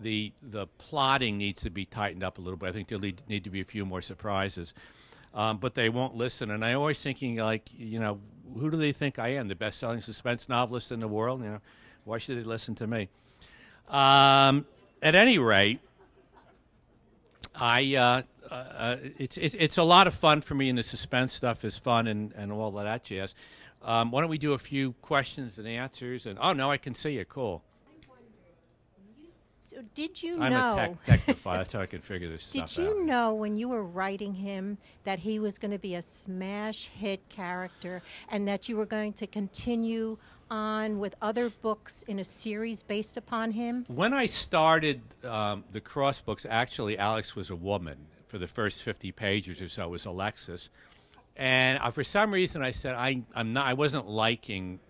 the 0.00 0.32
the 0.42 0.66
plotting 0.78 1.38
needs 1.38 1.62
to 1.62 1.70
be 1.70 1.84
tightened 1.84 2.22
up 2.22 2.38
a 2.38 2.40
little 2.40 2.56
bit. 2.56 2.68
I 2.68 2.72
think 2.72 2.88
there 2.88 2.98
need 2.98 3.44
to 3.44 3.50
be 3.50 3.60
a 3.60 3.64
few 3.64 3.86
more 3.86 4.02
surprises. 4.02 4.74
Um, 5.36 5.58
but 5.58 5.74
they 5.74 5.90
won't 5.90 6.16
listen. 6.16 6.50
And 6.50 6.64
I'm 6.64 6.78
always 6.78 7.00
thinking, 7.02 7.36
like, 7.36 7.68
you 7.76 8.00
know, 8.00 8.18
who 8.58 8.70
do 8.70 8.78
they 8.78 8.92
think 8.92 9.18
I 9.18 9.28
am? 9.28 9.48
The 9.48 9.54
best-selling 9.54 10.00
suspense 10.00 10.48
novelist 10.48 10.90
in 10.90 11.00
the 11.00 11.08
world? 11.08 11.42
You 11.42 11.48
know, 11.50 11.60
why 12.06 12.18
should 12.18 12.38
they 12.38 12.44
listen 12.44 12.74
to 12.76 12.86
me? 12.86 13.08
Um, 13.88 14.64
at 15.02 15.14
any 15.14 15.38
rate, 15.38 15.80
I 17.54 17.96
uh, 17.96 18.22
uh, 18.50 18.96
it's 19.18 19.36
it, 19.36 19.54
it's 19.58 19.76
a 19.76 19.82
lot 19.82 20.06
of 20.06 20.14
fun 20.14 20.40
for 20.40 20.54
me, 20.54 20.68
and 20.68 20.78
the 20.78 20.82
suspense 20.82 21.34
stuff 21.34 21.64
is 21.64 21.76
fun, 21.76 22.06
and 22.06 22.32
and 22.32 22.52
all 22.52 22.78
of 22.78 22.84
that 22.84 23.04
jazz. 23.04 23.34
Um, 23.82 24.10
why 24.10 24.20
don't 24.20 24.30
we 24.30 24.38
do 24.38 24.52
a 24.54 24.58
few 24.58 24.92
questions 25.02 25.58
and 25.58 25.68
answers? 25.68 26.26
And 26.26 26.38
oh 26.40 26.52
no, 26.52 26.70
I 26.70 26.76
can 26.76 26.94
see 26.94 27.10
you. 27.10 27.24
Cool. 27.24 27.62
So 29.58 29.78
did 29.96 30.22
you 30.22 30.40
I'm 30.40 30.52
know? 30.52 30.74
a 30.74 31.06
tech 31.06 31.26
technophile. 31.26 31.58
That's 31.58 31.72
how 31.72 31.80
I 31.80 31.86
can 31.86 32.00
figure 32.00 32.28
this 32.28 32.48
Did 32.52 32.70
stuff 32.70 32.84
you 32.84 33.00
out. 33.00 33.04
know 33.04 33.34
when 33.34 33.56
you 33.56 33.68
were 33.68 33.82
writing 33.82 34.32
him 34.32 34.78
that 35.02 35.18
he 35.18 35.40
was 35.40 35.58
going 35.58 35.72
to 35.72 35.78
be 35.78 35.96
a 35.96 36.02
smash 36.02 36.84
hit 36.84 37.28
character 37.28 38.00
and 38.28 38.46
that 38.46 38.68
you 38.68 38.76
were 38.76 38.86
going 38.86 39.12
to 39.14 39.26
continue 39.26 40.18
on 40.50 40.98
with 40.98 41.14
other 41.20 41.50
books 41.50 42.02
in 42.04 42.18
a 42.18 42.24
series 42.24 42.82
based 42.82 43.16
upon 43.16 43.52
him? 43.52 43.84
When 43.88 44.14
I 44.14 44.26
started 44.26 45.00
um, 45.24 45.64
the 45.72 45.80
cross 45.80 46.20
books, 46.20 46.46
actually, 46.48 46.98
Alex 46.98 47.36
was 47.36 47.50
a 47.50 47.56
woman 47.56 47.96
for 48.28 48.38
the 48.38 48.48
first 48.48 48.82
50 48.82 49.12
pages 49.12 49.60
or 49.60 49.68
so. 49.68 49.88
Was 49.88 50.06
Alexis. 50.06 50.70
And 51.36 51.80
for 51.92 52.04
some 52.04 52.32
reason, 52.32 52.62
I 52.62 52.72
said 52.72 52.94
I, 52.94 53.22
I'm 53.34 53.52
not, 53.52 53.66
I 53.66 53.74
wasn't 53.74 54.08
liking 54.08 54.80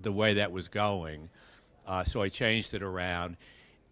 the 0.00 0.12
way 0.12 0.34
that 0.34 0.52
was 0.52 0.68
going. 0.68 1.28
Uh, 1.86 2.04
so 2.04 2.22
I 2.22 2.28
changed 2.28 2.74
it 2.74 2.82
around. 2.82 3.36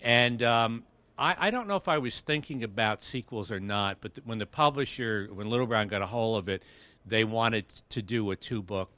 And 0.00 0.42
um, 0.42 0.84
I, 1.18 1.36
I 1.38 1.50
don't 1.50 1.68
know 1.68 1.76
if 1.76 1.88
I 1.88 1.98
was 1.98 2.20
thinking 2.20 2.64
about 2.64 3.02
sequels 3.02 3.52
or 3.52 3.60
not, 3.60 3.98
but 4.00 4.14
th- 4.14 4.26
when 4.26 4.38
the 4.38 4.46
publisher, 4.46 5.28
when 5.32 5.50
Little 5.50 5.66
Brown 5.66 5.88
got 5.88 6.00
a 6.00 6.06
hold 6.06 6.38
of 6.38 6.48
it, 6.48 6.62
they 7.04 7.24
wanted 7.24 7.68
to 7.90 8.02
do 8.02 8.30
a 8.30 8.36
two 8.36 8.62
book 8.62 8.90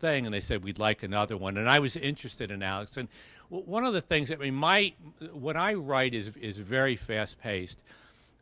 thing, 0.00 0.26
and 0.26 0.34
they 0.34 0.40
said 0.40 0.64
we'd 0.64 0.78
like 0.78 1.02
another 1.02 1.36
one, 1.36 1.56
and 1.56 1.68
I 1.68 1.78
was 1.78 1.96
interested 1.96 2.50
in 2.50 2.62
Alex. 2.62 2.96
And 2.96 3.08
one 3.48 3.84
of 3.84 3.92
the 3.92 4.00
things, 4.00 4.30
I 4.30 4.36
mean, 4.36 4.54
my 4.54 4.92
what 5.32 5.56
I 5.56 5.74
write 5.74 6.14
is 6.14 6.36
is 6.36 6.58
very 6.58 6.96
fast 6.96 7.40
paced, 7.40 7.82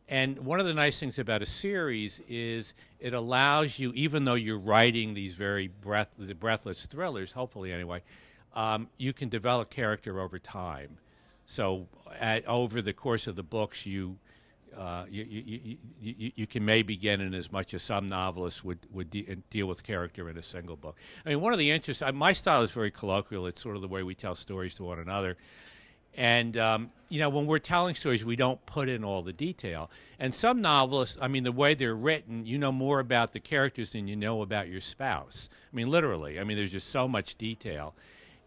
and 0.09 0.39
one 0.39 0.61
of 0.61 0.67
the 0.67 0.75
nice 0.75 0.99
things 0.99 1.19
about 1.19 1.43
a 1.43 1.47
series 1.47 2.21
is 2.29 2.75
it 3.01 3.13
allows 3.13 3.79
you, 3.79 3.93
even 3.95 4.25
though 4.25 4.35
you're 4.35 4.59
writing 4.59 5.15
these 5.15 5.35
very 5.35 5.69
breath 5.69 6.09
the 6.19 6.35
breathless 6.35 6.87
thrillers, 6.87 7.33
hopefully 7.33 7.73
anyway, 7.73 8.03
um, 8.55 8.89
you 8.97 9.13
can 9.13 9.29
develop 9.29 9.71
character 9.71 10.21
over 10.21 10.39
time. 10.39 10.97
So 11.47 11.87
at, 12.19 12.47
over 12.47 12.83
the 12.83 12.93
course 12.93 13.27
of 13.27 13.37
the 13.37 13.43
books, 13.43 13.87
you 13.87 14.17
uh, 14.77 15.05
you, 15.09 15.25
you, 15.25 15.77
you, 16.01 16.33
you, 16.35 16.47
can 16.47 16.65
maybe 16.65 16.97
get 16.97 17.21
in 17.21 17.35
as 17.35 17.51
much 17.51 17.75
as 17.75 17.83
some 17.83 18.09
novelists 18.09 18.63
would, 18.63 18.79
would 18.93 19.11
de- 19.11 19.37
deal 19.51 19.67
with 19.67 19.83
character 19.83 20.29
in 20.29 20.37
a 20.37 20.43
single 20.43 20.77
book. 20.77 20.97
I 21.25 21.31
mean, 21.31 21.41
one 21.41 21.53
of 21.53 21.59
the 21.59 21.71
interests, 21.71 22.03
uh, 22.03 22.13
my 22.13 22.33
style 22.33 22.63
is 22.63 22.71
very 22.71 22.91
colloquial. 22.91 23.47
It's 23.47 23.61
sort 23.61 23.77
of 23.77 23.83
the 23.83 23.89
way 23.89 24.03
we 24.03 24.15
tell 24.15 24.35
stories 24.35 24.75
to 24.77 24.85
one 24.85 24.99
another. 24.99 25.37
And, 26.17 26.57
um, 26.57 26.91
you 27.09 27.21
know, 27.21 27.29
when 27.29 27.47
we're 27.47 27.59
telling 27.59 27.95
stories, 27.95 28.25
we 28.25 28.37
don't 28.37 28.65
put 28.67 28.89
in 28.89 29.05
all 29.05 29.23
the 29.23 29.33
detail. 29.33 29.91
And 30.19 30.35
some 30.35 30.61
novelists, 30.61 31.19
I 31.21 31.29
mean, 31.29 31.45
the 31.45 31.53
way 31.53 31.75
they're 31.75 31.95
written, 31.95 32.45
you 32.45 32.59
know 32.59 32.73
more 32.73 33.01
about 33.01 33.33
the 33.33 33.41
characters 33.41 33.93
than 33.93 34.09
you 34.09 34.17
know 34.17 34.43
about 34.43 34.69
your 34.69 34.81
spouse. 34.81 35.49
I 35.73 35.77
mean, 35.77 35.89
literally. 35.91 36.41
I 36.41 36.45
mean, 36.45 36.57
there's 36.57 36.73
just 36.73 36.91
so 36.91 37.07
much 37.07 37.37
detail. 37.37 37.95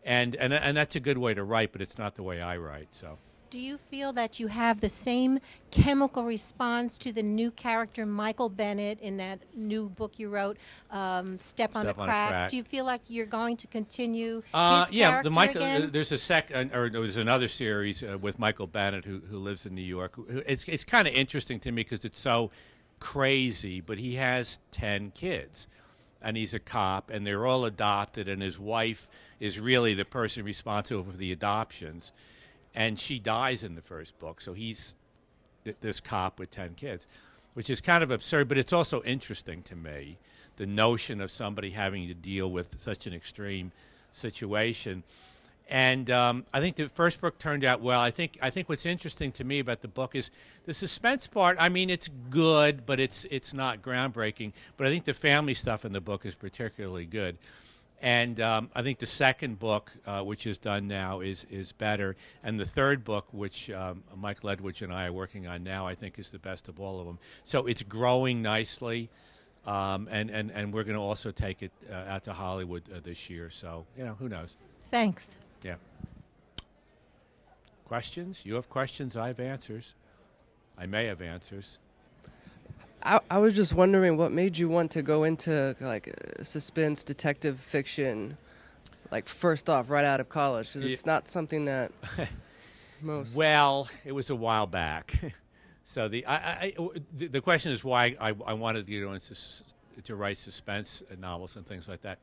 And, 0.04 0.36
and, 0.36 0.54
and 0.54 0.76
that's 0.76 0.96
a 0.96 1.00
good 1.00 1.18
way 1.18 1.34
to 1.34 1.44
write, 1.44 1.72
but 1.72 1.82
it's 1.82 1.98
not 1.98 2.16
the 2.16 2.24
way 2.24 2.42
I 2.42 2.58
write, 2.58 2.94
so. 2.94 3.18
Do 3.52 3.60
you 3.60 3.78
feel 3.90 4.14
that 4.14 4.40
you 4.40 4.48
have 4.48 4.80
the 4.80 4.88
same 4.88 5.40
chemical 5.72 6.24
response 6.24 6.98
to 7.00 7.12
the 7.12 7.22
new 7.22 7.52
character 7.52 8.06
Michael 8.06 8.48
Bennett 8.48 8.98
in 9.02 9.18
that 9.18 9.40
new 9.54 9.90
book 9.90 10.18
you 10.18 10.30
wrote, 10.30 10.56
um, 10.90 11.38
Step, 11.38 11.76
on, 11.76 11.82
Step 11.84 11.98
a 11.98 12.00
on 12.00 12.08
a 12.08 12.12
Crack? 12.12 12.30
Crack. 12.30 12.50
Do 12.50 12.56
you 12.56 12.64
feel 12.64 12.86
like 12.86 13.02
you're 13.10 13.26
going 13.26 13.58
to 13.58 13.68
continue 13.68 14.42
Uh, 14.54 14.86
his 14.86 14.94
yeah, 14.94 15.22
the 15.22 15.30
Michael. 15.30 15.64
again? 15.64 15.84
uh, 15.84 15.90
There's 15.92 16.14
a 16.14 16.18
second, 16.18 16.74
or 16.74 16.90
there's 16.90 17.18
another 17.18 17.50
series 17.50 18.02
uh, 18.02 18.18
with 18.18 18.40
Michael 18.40 18.68
Bennett 18.68 19.04
who 19.04 19.20
who 19.30 19.38
lives 19.38 19.66
in 19.66 19.76
New 19.76 19.82
York. 19.82 20.14
It's 20.30 20.64
it's 20.64 20.86
kind 20.86 21.06
of 21.06 21.14
interesting 21.14 21.60
to 21.60 21.74
me 21.74 21.84
because 21.84 22.06
it's 22.06 22.20
so 22.20 22.52
crazy, 23.02 23.82
but 23.82 23.98
he 23.98 24.16
has 24.16 24.60
ten 24.72 25.12
kids, 25.12 25.68
and 26.22 26.38
he's 26.38 26.54
a 26.54 26.60
cop, 26.60 27.10
and 27.10 27.28
they're 27.28 27.46
all 27.46 27.66
adopted, 27.66 28.30
and 28.30 28.42
his 28.42 28.58
wife 28.58 29.10
is 29.42 29.60
really 29.60 29.94
the 29.94 30.06
person 30.06 30.46
responsible 30.46 31.04
for 31.04 31.18
the 31.18 31.34
adoptions, 31.34 32.14
and 32.76 32.98
she 32.98 33.20
dies 33.20 33.64
in 33.64 33.76
the 33.76 33.82
first 33.82 34.18
book, 34.20 34.42
so 34.42 34.54
he's 34.54 34.96
th- 35.66 35.78
this 35.82 36.00
cop 36.00 36.40
with 36.40 36.50
10 36.52 36.76
kids, 36.76 37.08
which 37.54 37.70
is 37.70 37.82
kind 37.82 38.04
of 38.04 38.12
absurd, 38.12 38.48
but 38.48 38.58
it's 38.58 38.74
also 38.74 39.02
interesting 39.04 39.62
to 39.64 39.76
me 39.76 40.18
the 40.58 40.66
notion 40.66 41.22
of 41.22 41.32
somebody 41.32 41.72
having 41.72 42.08
to 42.08 42.14
deal 42.14 42.50
with 42.52 42.80
such 42.80 43.08
an 43.08 43.14
extreme 43.14 43.72
situation. 44.12 45.04
And 45.70 46.12
um, 46.12 46.46
I 46.54 46.60
think 46.60 46.76
the 46.76 46.90
first 46.90 47.22
book 47.22 47.38
turned 47.40 47.64
out 47.64 47.82
well. 47.82 48.02
I 48.02 48.12
think 48.12 48.38
I 48.42 48.50
think 48.50 48.68
what's 48.68 48.86
interesting 48.86 49.32
to 49.34 49.46
me 49.46 49.60
about 49.60 49.82
the 49.82 49.88
book 49.88 50.16
is 50.16 50.30
the 50.66 50.74
suspense 50.74 51.28
part. 51.28 51.56
I 51.60 51.70
mean, 51.70 51.90
it's 51.90 52.10
good, 52.30 52.86
but 52.86 53.00
it's 53.00 53.26
it's 53.32 53.54
not 53.54 53.82
groundbreaking. 53.82 54.52
But 54.76 54.88
I 54.88 54.90
think 54.90 55.06
the 55.06 55.14
family 55.14 55.54
stuff 55.54 55.86
in 55.86 55.94
the 55.94 56.02
book 56.02 56.26
is 56.26 56.36
particularly 56.36 57.06
good. 57.06 57.38
And 58.02 58.40
um, 58.40 58.70
I 58.74 58.82
think 58.82 58.98
the 58.98 59.06
second 59.06 59.60
book, 59.60 59.92
uh, 60.08 60.24
which 60.24 60.48
is 60.48 60.58
done 60.58 60.88
now, 60.88 61.20
is 61.20 61.46
is 61.52 61.72
better. 61.72 62.16
And 62.44 62.60
the 62.60 62.66
third 62.66 63.04
book, 63.04 63.28
which 63.32 63.70
um, 63.70 64.04
Mike 64.18 64.42
Ledwidge 64.42 64.82
and 64.82 64.92
I 64.92 65.06
are 65.06 65.14
working 65.14 65.46
on 65.46 65.64
now, 65.64 65.86
I 65.86 65.94
think 65.94 66.18
is 66.18 66.32
the 66.32 66.40
best 66.40 66.68
of 66.68 66.80
all 66.80 67.00
of 67.00 67.06
them. 67.06 67.20
So 67.44 67.68
it's 67.68 67.84
growing 67.84 68.42
nicely, 68.42 69.10
um, 69.68 70.08
and, 70.10 70.32
and 70.32 70.52
and 70.52 70.74
we're 70.74 70.84
going 70.84 70.96
to 70.96 71.02
also 71.02 71.30
take 71.30 71.62
it 71.62 71.72
uh, 71.92 71.94
out 72.08 72.24
to 72.24 72.34
Hollywood 72.34 72.82
uh, 72.92 73.02
this 73.04 73.30
year. 73.30 73.52
So 73.52 73.86
you 73.96 74.04
know, 74.04 74.16
who 74.16 74.28
knows? 74.28 74.58
Thanks. 74.90 75.38
Yeah. 75.64 75.76
Questions? 77.86 78.42
You 78.46 78.56
have 78.56 78.68
questions. 78.68 79.16
I 79.16 79.28
have 79.28 79.40
answers. 79.40 79.94
I 80.76 80.88
may 80.88 81.06
have 81.06 81.22
answers. 81.22 81.78
I, 83.04 83.20
I 83.30 83.38
was 83.38 83.54
just 83.54 83.74
wondering 83.74 84.18
what 84.18 84.32
made 84.32 84.58
you 84.58 84.70
want 84.70 84.92
to 84.92 85.02
go 85.02 85.24
into 85.24 85.76
like 85.80 86.08
uh, 86.08 86.44
suspense 86.44 87.04
detective 87.04 87.60
fiction, 87.60 88.38
like 89.12 89.28
first 89.28 89.70
off, 89.70 89.90
right 89.90 90.06
out 90.06 90.20
of 90.20 90.30
college, 90.30 90.68
because 90.68 90.84
it's 90.84 91.06
not 91.06 91.28
something 91.28 91.66
that 91.66 91.92
most. 93.02 93.36
Well, 93.36 93.90
it 94.06 94.12
was 94.12 94.30
a 94.30 94.36
while 94.36 94.68
back. 94.68 95.14
so 95.84 96.08
the 96.08 96.26
I, 96.26 96.36
I, 96.36 96.74
the, 97.16 97.28
the 97.28 97.42
question 97.42 97.72
is 97.72 97.84
why 97.84 98.16
I, 98.20 98.36
I 98.46 98.54
wanted 98.54 98.88
to 98.88 99.02
go 99.02 99.14
into 99.14 99.36
to 100.04 100.16
write 100.16 100.38
suspense 100.38 101.04
novels 101.20 101.56
and 101.56 101.66
things 101.66 101.88
like 101.88 102.02
that. 102.02 102.20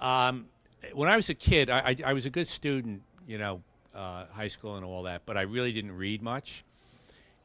Um, 0.00 0.46
when 0.94 1.08
I 1.08 1.16
was 1.16 1.30
a 1.30 1.34
kid, 1.34 1.70
I, 1.70 1.78
I, 1.78 1.96
I 2.06 2.12
was 2.12 2.26
a 2.26 2.30
good 2.30 2.48
student, 2.48 3.02
you 3.26 3.38
know, 3.38 3.62
uh, 3.94 4.26
high 4.26 4.48
school 4.48 4.76
and 4.76 4.84
all 4.84 5.04
that, 5.04 5.22
but 5.26 5.36
I 5.36 5.42
really 5.42 5.72
didn't 5.72 5.92
read 5.92 6.22
much. 6.22 6.64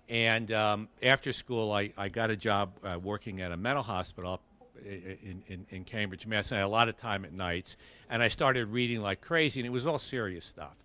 And 0.09 0.51
um, 0.51 0.87
after 1.03 1.33
school, 1.33 1.71
I, 1.71 1.91
I 1.97 2.09
got 2.09 2.29
a 2.29 2.35
job 2.35 2.71
uh, 2.83 2.97
working 2.97 3.41
at 3.41 3.51
a 3.51 3.57
mental 3.57 3.83
hospital 3.83 4.41
in, 4.85 5.43
in, 5.47 5.65
in 5.69 5.83
Cambridge, 5.83 6.25
Mass. 6.25 6.51
And 6.51 6.57
I 6.57 6.61
had 6.61 6.67
a 6.67 6.69
lot 6.69 6.87
of 6.87 6.95
time 6.95 7.25
at 7.25 7.33
nights. 7.33 7.77
And 8.09 8.23
I 8.23 8.29
started 8.29 8.69
reading 8.69 9.01
like 9.01 9.21
crazy, 9.21 9.59
and 9.59 9.67
it 9.67 9.71
was 9.71 9.85
all 9.85 9.99
serious 9.99 10.45
stuff. 10.45 10.75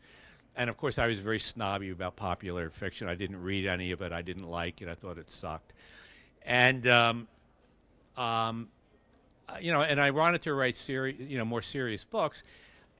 And 0.56 0.68
of 0.68 0.76
course, 0.76 0.98
I 0.98 1.06
was 1.06 1.20
very 1.20 1.38
snobby 1.38 1.90
about 1.90 2.16
popular 2.16 2.68
fiction. 2.70 3.08
I 3.08 3.14
didn't 3.14 3.42
read 3.42 3.66
any 3.66 3.92
of 3.92 4.02
it. 4.02 4.12
I 4.12 4.22
didn't 4.22 4.48
like 4.50 4.82
it. 4.82 4.88
I 4.88 4.94
thought 4.94 5.18
it 5.18 5.30
sucked. 5.30 5.72
And 6.44 6.86
um, 6.88 7.28
um, 8.16 8.68
uh, 9.48 9.56
you 9.60 9.72
know, 9.72 9.82
and 9.82 10.00
I 10.00 10.10
wanted 10.10 10.42
to 10.42 10.54
write 10.54 10.76
seri- 10.76 11.14
you 11.14 11.38
know, 11.38 11.44
more 11.44 11.62
serious 11.62 12.04
books. 12.04 12.42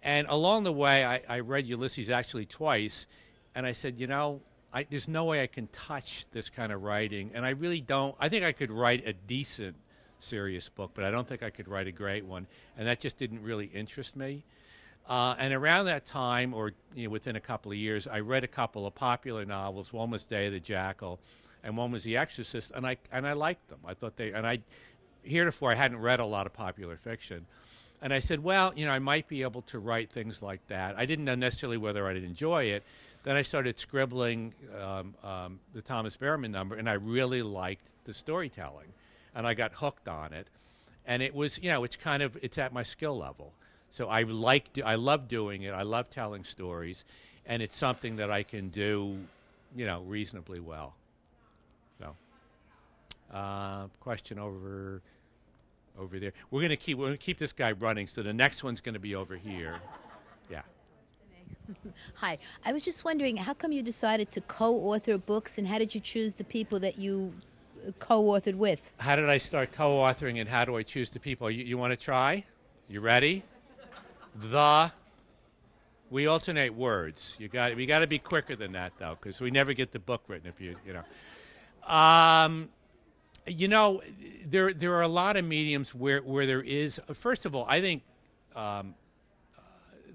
And 0.02 0.26
along 0.28 0.64
the 0.64 0.72
way, 0.72 1.04
I, 1.04 1.20
I 1.28 1.40
read 1.40 1.66
Ulysses 1.66 2.10
actually 2.10 2.46
twice, 2.46 3.06
and 3.54 3.66
I 3.66 3.72
said, 3.72 3.98
you 3.98 4.06
know, 4.06 4.40
I, 4.72 4.86
there's 4.88 5.08
no 5.08 5.24
way 5.24 5.42
I 5.42 5.46
can 5.46 5.66
touch 5.68 6.24
this 6.32 6.48
kind 6.48 6.72
of 6.72 6.82
writing, 6.82 7.30
and 7.34 7.44
I 7.44 7.50
really 7.50 7.80
don't. 7.80 8.14
I 8.18 8.28
think 8.28 8.44
I 8.44 8.52
could 8.52 8.70
write 8.70 9.06
a 9.06 9.12
decent, 9.12 9.76
serious 10.18 10.68
book, 10.68 10.92
but 10.94 11.04
I 11.04 11.10
don't 11.10 11.28
think 11.28 11.42
I 11.42 11.50
could 11.50 11.68
write 11.68 11.86
a 11.86 11.92
great 11.92 12.24
one, 12.24 12.46
and 12.78 12.88
that 12.88 13.00
just 13.00 13.18
didn't 13.18 13.42
really 13.42 13.66
interest 13.66 14.16
me. 14.16 14.44
Uh, 15.08 15.34
and 15.38 15.52
around 15.52 15.86
that 15.86 16.06
time, 16.06 16.54
or 16.54 16.72
you 16.94 17.04
know, 17.04 17.10
within 17.10 17.36
a 17.36 17.40
couple 17.40 17.72
of 17.72 17.78
years, 17.78 18.06
I 18.06 18.20
read 18.20 18.44
a 18.44 18.48
couple 18.48 18.86
of 18.86 18.94
popular 18.94 19.44
novels. 19.44 19.92
One 19.92 20.10
was 20.10 20.24
Day 20.24 20.46
of 20.46 20.52
the 20.52 20.60
Jackal, 20.60 21.18
and 21.64 21.76
one 21.76 21.90
was 21.90 22.04
The 22.04 22.16
Exorcist, 22.16 22.72
and 22.74 22.86
I 22.86 22.96
and 23.10 23.26
I 23.26 23.34
liked 23.34 23.68
them. 23.68 23.80
I 23.84 23.94
thought 23.94 24.16
they 24.16 24.32
and 24.32 24.46
I 24.46 24.60
heretofore 25.22 25.72
I 25.72 25.74
hadn't 25.74 25.98
read 25.98 26.20
a 26.20 26.24
lot 26.24 26.46
of 26.46 26.52
popular 26.52 26.96
fiction, 26.96 27.46
and 28.00 28.12
I 28.12 28.20
said, 28.20 28.42
well, 28.42 28.72
you 28.74 28.84
know, 28.86 28.92
I 28.92 28.98
might 28.98 29.28
be 29.28 29.42
able 29.42 29.62
to 29.62 29.78
write 29.78 30.10
things 30.10 30.42
like 30.42 30.66
that. 30.68 30.98
I 30.98 31.06
didn't 31.06 31.24
know 31.24 31.36
necessarily 31.36 31.78
whether 31.78 32.06
I'd 32.08 32.16
enjoy 32.16 32.64
it. 32.64 32.82
Then 33.22 33.36
I 33.36 33.42
started 33.42 33.78
scribbling 33.78 34.52
um, 34.80 35.14
um, 35.22 35.60
the 35.74 35.80
Thomas 35.82 36.16
Berryman 36.16 36.50
number, 36.50 36.74
and 36.74 36.88
I 36.88 36.94
really 36.94 37.42
liked 37.42 37.92
the 38.04 38.12
storytelling, 38.12 38.92
and 39.34 39.46
I 39.46 39.54
got 39.54 39.72
hooked 39.74 40.08
on 40.08 40.32
it. 40.32 40.48
And 41.06 41.22
it 41.22 41.34
was, 41.34 41.58
you 41.62 41.70
know, 41.70 41.84
it's 41.84 41.96
kind 41.96 42.22
of 42.22 42.36
it's 42.42 42.58
at 42.58 42.72
my 42.72 42.82
skill 42.82 43.16
level. 43.16 43.52
So 43.90 44.08
I 44.08 44.22
like, 44.22 44.70
I 44.84 44.94
love 44.94 45.28
doing 45.28 45.62
it. 45.62 45.72
I 45.72 45.82
love 45.82 46.10
telling 46.10 46.44
stories, 46.44 47.04
and 47.46 47.62
it's 47.62 47.76
something 47.76 48.16
that 48.16 48.30
I 48.30 48.42
can 48.42 48.70
do, 48.70 49.18
you 49.76 49.86
know, 49.86 50.02
reasonably 50.02 50.60
well. 50.60 50.94
So, 51.98 52.16
uh, 53.32 53.86
question 54.00 54.38
over, 54.38 55.02
over 55.98 56.18
there. 56.18 56.32
We're 56.50 56.62
gonna 56.62 56.76
keep 56.76 56.98
we're 56.98 57.06
gonna 57.06 57.16
keep 57.18 57.38
this 57.38 57.52
guy 57.52 57.72
running. 57.72 58.06
So 58.06 58.22
the 58.22 58.32
next 58.32 58.64
one's 58.64 58.80
gonna 58.80 58.98
be 58.98 59.14
over 59.14 59.36
here. 59.36 59.76
Yeah. 60.50 60.62
Hi. 62.14 62.38
I 62.64 62.72
was 62.72 62.82
just 62.82 63.04
wondering, 63.04 63.36
how 63.36 63.54
come 63.54 63.72
you 63.72 63.82
decided 63.82 64.30
to 64.32 64.40
co-author 64.42 65.18
books, 65.18 65.58
and 65.58 65.66
how 65.66 65.78
did 65.78 65.94
you 65.94 66.00
choose 66.00 66.34
the 66.34 66.44
people 66.44 66.78
that 66.80 66.98
you 66.98 67.32
uh, 67.86 67.92
co-authored 67.98 68.54
with? 68.54 68.92
How 68.98 69.16
did 69.16 69.28
I 69.28 69.38
start 69.38 69.72
co-authoring, 69.72 70.40
and 70.40 70.48
how 70.48 70.64
do 70.64 70.76
I 70.76 70.82
choose 70.82 71.10
the 71.10 71.20
people? 71.20 71.50
You, 71.50 71.64
you 71.64 71.78
want 71.78 71.92
to 71.92 71.96
try? 71.96 72.44
You 72.88 73.00
ready? 73.00 73.42
The. 74.34 74.92
We 76.10 76.26
alternate 76.26 76.74
words. 76.74 77.36
You 77.38 77.48
got 77.48 77.74
we 77.74 77.86
got 77.86 78.00
to 78.00 78.06
be 78.06 78.18
quicker 78.18 78.54
than 78.54 78.72
that 78.72 78.92
though, 78.98 79.16
because 79.18 79.40
we 79.40 79.50
never 79.50 79.72
get 79.72 79.92
the 79.92 79.98
book 79.98 80.22
written 80.28 80.46
if 80.46 80.60
you 80.60 80.76
you 80.86 80.92
know. 80.92 81.90
Um, 81.90 82.68
you 83.46 83.66
know, 83.66 84.02
there 84.46 84.74
there 84.74 84.94
are 84.94 85.02
a 85.02 85.08
lot 85.08 85.38
of 85.38 85.44
mediums 85.46 85.94
where 85.94 86.20
where 86.20 86.44
there 86.44 86.60
is. 86.60 87.00
First 87.14 87.46
of 87.46 87.54
all, 87.54 87.64
I 87.66 87.80
think 87.80 88.02
um, 88.54 88.94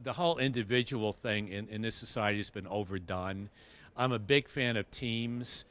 the 0.07 0.13
whole 0.13 0.37
individual 0.37 1.11
thing 1.11 1.49
in, 1.49 1.67
in 1.67 1.81
this 1.81 1.93
society 1.93 2.37
has 2.37 2.49
been 2.49 2.65
overdone. 2.67 3.49
I'm 3.97 4.13
a 4.13 4.19
big 4.19 4.47
fan 4.47 4.77
of 4.77 4.89
teams. 4.89 5.65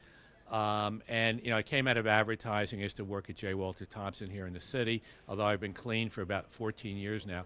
Um, 0.51 1.01
and 1.07 1.41
you 1.41 1.49
know, 1.49 1.57
I 1.57 1.63
came 1.63 1.87
out 1.87 1.97
of 1.97 2.05
advertising. 2.05 2.79
I 2.79 2.83
used 2.83 2.97
to 2.97 3.03
work 3.03 3.31
at 3.31 3.35
J. 3.35 3.55
Walter 3.55 3.87
Thompson 3.87 4.29
here 4.29 4.45
in 4.45 4.53
the 4.53 4.59
city, 4.59 5.01
although 5.27 5.45
I've 5.45 5.59
been 5.59 5.73
clean 5.73 6.09
for 6.09 6.21
about 6.21 6.51
14 6.51 6.97
years 6.97 7.25
now. 7.25 7.45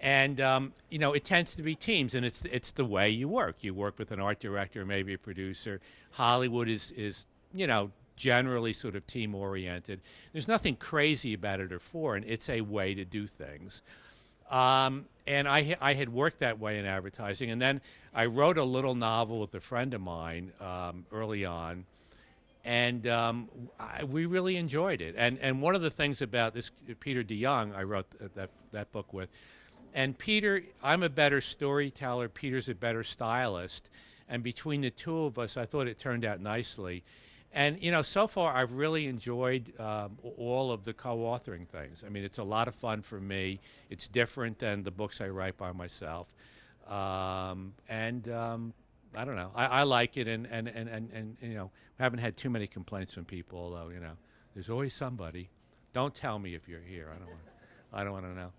And 0.00 0.40
um, 0.40 0.72
you 0.88 0.98
know, 0.98 1.12
it 1.12 1.22
tends 1.22 1.54
to 1.56 1.62
be 1.62 1.74
teams, 1.74 2.14
and 2.14 2.24
it's 2.24 2.46
it's 2.46 2.70
the 2.70 2.86
way 2.86 3.10
you 3.10 3.28
work. 3.28 3.56
You 3.60 3.74
work 3.74 3.98
with 3.98 4.10
an 4.10 4.18
art 4.18 4.40
director, 4.40 4.86
maybe 4.86 5.12
a 5.12 5.18
producer. 5.18 5.82
Hollywood 6.12 6.70
is 6.70 6.92
is 6.92 7.26
you 7.54 7.66
know 7.66 7.90
generally 8.16 8.72
sort 8.72 8.96
of 8.96 9.06
team 9.06 9.34
oriented. 9.34 10.00
There's 10.32 10.48
nothing 10.48 10.76
crazy 10.76 11.34
about 11.34 11.60
it 11.60 11.72
or 11.72 11.78
foreign. 11.78 12.24
It's 12.26 12.48
a 12.48 12.62
way 12.62 12.94
to 12.94 13.04
do 13.04 13.26
things. 13.26 13.82
Um, 14.50 15.06
and 15.26 15.48
I, 15.48 15.76
I 15.80 15.94
had 15.94 16.08
worked 16.08 16.40
that 16.40 16.58
way 16.58 16.78
in 16.78 16.86
advertising. 16.86 17.50
And 17.50 17.60
then 17.60 17.80
I 18.14 18.26
wrote 18.26 18.58
a 18.58 18.64
little 18.64 18.94
novel 18.94 19.40
with 19.40 19.54
a 19.54 19.60
friend 19.60 19.92
of 19.94 20.00
mine 20.00 20.52
um, 20.60 21.04
early 21.10 21.44
on. 21.44 21.84
And 22.64 23.06
um, 23.06 23.48
I, 23.78 24.04
we 24.04 24.26
really 24.26 24.56
enjoyed 24.56 25.00
it. 25.00 25.14
And, 25.16 25.38
and 25.40 25.62
one 25.62 25.74
of 25.74 25.82
the 25.82 25.90
things 25.90 26.22
about 26.22 26.54
this, 26.54 26.70
Peter 27.00 27.22
de 27.22 27.40
Jonge, 27.40 27.74
I 27.76 27.82
wrote 27.82 28.06
that, 28.34 28.50
that 28.72 28.92
book 28.92 29.12
with. 29.12 29.28
And 29.94 30.16
Peter, 30.16 30.62
I'm 30.82 31.02
a 31.02 31.08
better 31.08 31.40
storyteller. 31.40 32.28
Peter's 32.28 32.68
a 32.68 32.74
better 32.74 33.02
stylist. 33.02 33.88
And 34.28 34.42
between 34.42 34.80
the 34.80 34.90
two 34.90 35.24
of 35.24 35.38
us, 35.38 35.56
I 35.56 35.64
thought 35.64 35.86
it 35.86 35.98
turned 35.98 36.24
out 36.24 36.40
nicely. 36.40 37.02
And 37.56 37.82
you 37.82 37.90
know, 37.90 38.02
so 38.02 38.26
far 38.26 38.54
I've 38.54 38.72
really 38.72 39.06
enjoyed 39.06 39.72
um, 39.80 40.18
all 40.36 40.70
of 40.70 40.84
the 40.84 40.92
co-authoring 40.92 41.66
things. 41.66 42.04
I 42.06 42.10
mean, 42.10 42.22
it's 42.22 42.36
a 42.36 42.44
lot 42.44 42.68
of 42.68 42.74
fun 42.74 43.00
for 43.00 43.18
me. 43.18 43.60
It's 43.88 44.08
different 44.08 44.58
than 44.58 44.82
the 44.82 44.90
books 44.90 45.22
I 45.22 45.30
write 45.30 45.56
by 45.56 45.72
myself, 45.72 46.28
um, 46.86 47.72
and 47.88 48.28
um, 48.28 48.74
I 49.16 49.24
don't 49.24 49.36
know. 49.36 49.52
I, 49.54 49.66
I 49.66 49.82
like 49.84 50.18
it, 50.18 50.28
and, 50.28 50.46
and, 50.50 50.68
and, 50.68 50.86
and, 50.90 51.10
and 51.14 51.36
you 51.40 51.54
know, 51.54 51.70
haven't 51.98 52.18
had 52.18 52.36
too 52.36 52.50
many 52.50 52.66
complaints 52.66 53.14
from 53.14 53.24
people. 53.24 53.58
Although 53.58 53.88
you 53.88 54.00
know, 54.00 54.12
there's 54.52 54.68
always 54.68 54.92
somebody. 54.92 55.48
Don't 55.94 56.14
tell 56.14 56.38
me 56.38 56.54
if 56.54 56.68
you're 56.68 56.80
here. 56.86 57.08
I 57.10 57.18
don't 57.18 57.28
want. 57.28 57.40
I 57.90 58.04
don't 58.04 58.12
want 58.12 58.26
to 58.26 58.34
know. 58.34 58.52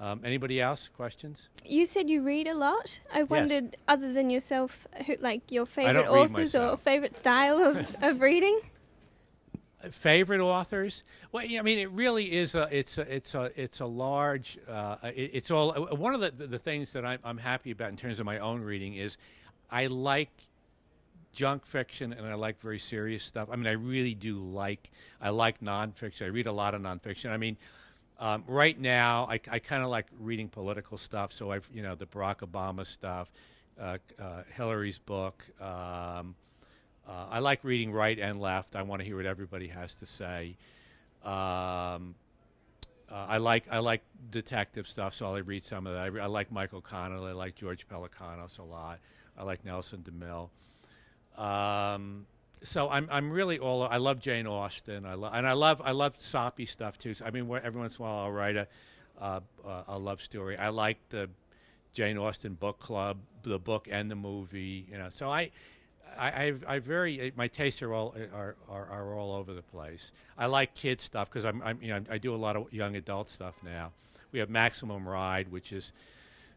Um, 0.00 0.22
anybody 0.24 0.62
else? 0.62 0.88
Questions? 0.88 1.50
You 1.64 1.84
said 1.84 2.08
you 2.08 2.22
read 2.22 2.48
a 2.48 2.54
lot. 2.54 3.00
I 3.12 3.22
wondered, 3.24 3.76
other 3.86 4.14
than 4.14 4.30
yourself, 4.30 4.86
who, 5.06 5.16
like 5.20 5.52
your 5.52 5.66
favorite 5.66 6.08
authors 6.08 6.54
or 6.54 6.78
favorite 6.78 7.14
style 7.14 7.58
of, 7.58 7.94
of 8.02 8.22
reading. 8.22 8.58
favorite 9.90 10.40
authors 10.40 11.04
well 11.32 11.42
yeah, 11.42 11.58
i 11.58 11.62
mean 11.62 11.78
it 11.78 11.90
really 11.92 12.30
is 12.32 12.54
a 12.54 12.68
it's 12.70 12.98
a 12.98 13.14
it's 13.14 13.34
a 13.34 13.50
it's 13.56 13.80
a 13.80 13.86
large 13.86 14.58
uh, 14.68 14.96
it, 15.04 15.30
it's 15.32 15.50
all 15.50 15.70
uh, 15.70 15.94
one 15.94 16.12
of 16.14 16.20
the 16.20 16.30
the 16.46 16.58
things 16.58 16.92
that 16.92 17.06
I'm, 17.06 17.18
I'm 17.24 17.38
happy 17.38 17.70
about 17.70 17.88
in 17.88 17.96
terms 17.96 18.20
of 18.20 18.26
my 18.26 18.38
own 18.40 18.60
reading 18.60 18.96
is 18.96 19.16
i 19.70 19.86
like 19.86 20.28
junk 21.32 21.64
fiction 21.64 22.12
and 22.12 22.26
i 22.26 22.34
like 22.34 22.60
very 22.60 22.78
serious 22.78 23.24
stuff 23.24 23.48
i 23.50 23.56
mean 23.56 23.66
i 23.66 23.72
really 23.72 24.14
do 24.14 24.38
like 24.38 24.90
i 25.18 25.30
like 25.30 25.60
nonfiction 25.60 26.26
i 26.26 26.28
read 26.28 26.46
a 26.46 26.52
lot 26.52 26.74
of 26.74 26.82
nonfiction 26.82 27.30
i 27.30 27.38
mean 27.38 27.56
um, 28.20 28.44
right 28.46 28.78
now 28.78 29.26
i, 29.28 29.40
I 29.50 29.58
kind 29.58 29.82
of 29.82 29.90
like 29.90 30.06
reading 30.20 30.48
political 30.48 30.96
stuff 30.96 31.32
so 31.32 31.50
i've 31.50 31.68
you 31.74 31.82
know 31.82 31.96
the 31.96 32.06
barack 32.06 32.38
obama 32.38 32.86
stuff 32.86 33.32
uh, 33.80 33.98
uh, 34.20 34.42
hillary's 34.54 34.98
book 34.98 35.44
um, 35.60 36.36
uh, 37.10 37.26
I 37.28 37.38
like 37.40 37.64
reading 37.64 37.90
right 37.90 38.18
and 38.18 38.40
left. 38.40 38.76
I 38.76 38.82
want 38.82 39.00
to 39.00 39.06
hear 39.06 39.16
what 39.16 39.26
everybody 39.26 39.66
has 39.66 39.96
to 39.96 40.06
say. 40.06 40.56
Um, 41.24 42.14
uh, 43.10 43.26
I 43.28 43.38
like 43.38 43.64
I 43.70 43.78
like 43.78 44.02
detective 44.30 44.86
stuff, 44.86 45.14
so 45.14 45.34
I 45.34 45.38
read 45.38 45.64
some 45.64 45.88
of 45.88 45.94
that. 45.94 46.20
I, 46.20 46.24
I 46.24 46.26
like 46.26 46.52
Michael 46.52 46.80
Connelly. 46.80 47.30
I 47.30 47.34
like 47.34 47.56
George 47.56 47.88
Pelecanos 47.88 48.60
a 48.60 48.62
lot. 48.62 49.00
I 49.36 49.42
like 49.42 49.64
Nelson 49.64 50.04
DeMille. 50.04 50.50
Um, 51.42 52.26
so 52.62 52.88
I'm 52.88 53.08
I'm 53.10 53.30
really 53.30 53.58
all 53.58 53.82
I 53.82 53.96
love 53.96 54.20
Jane 54.20 54.46
Austen. 54.46 55.06
I 55.06 55.14
love 55.14 55.32
and 55.34 55.46
I 55.46 55.52
love 55.52 55.80
I 55.84 55.92
love 55.92 56.14
soppy 56.18 56.66
stuff 56.66 56.98
too. 56.98 57.14
So, 57.14 57.24
I 57.24 57.30
mean, 57.30 57.50
every 57.62 57.80
once 57.80 57.98
in 57.98 58.04
a 58.04 58.08
while 58.08 58.24
I'll 58.24 58.32
write 58.32 58.56
a 58.56 58.66
uh, 59.20 59.40
a 59.88 59.98
love 59.98 60.20
story. 60.20 60.56
I 60.56 60.68
like 60.68 60.98
the 61.10 61.28
Jane 61.92 62.18
Austen 62.18 62.54
book 62.54 62.78
club, 62.78 63.18
the 63.42 63.58
book 63.58 63.88
and 63.90 64.10
the 64.10 64.16
movie. 64.16 64.86
You 64.90 64.98
know, 64.98 65.08
so 65.10 65.30
I. 65.30 65.50
I, 66.18 66.46
I've, 66.46 66.64
I 66.66 66.78
very 66.80 67.32
my 67.36 67.46
tastes 67.46 67.82
are 67.82 67.94
all 67.94 68.16
are, 68.34 68.56
are, 68.68 68.88
are 68.90 69.14
all 69.14 69.32
over 69.32 69.54
the 69.54 69.62
place. 69.62 70.12
I 70.36 70.46
like 70.46 70.74
kid 70.74 71.00
stuff 71.00 71.30
because 71.30 71.44
I'm, 71.44 71.62
I'm 71.62 71.80
you 71.80 71.92
know 71.92 72.00
I 72.10 72.18
do 72.18 72.34
a 72.34 72.36
lot 72.36 72.56
of 72.56 72.74
young 72.74 72.96
adult 72.96 73.28
stuff 73.28 73.54
now. 73.62 73.92
We 74.32 74.40
have 74.40 74.50
Maximum 74.50 75.08
Ride, 75.08 75.52
which 75.52 75.72
is 75.72 75.92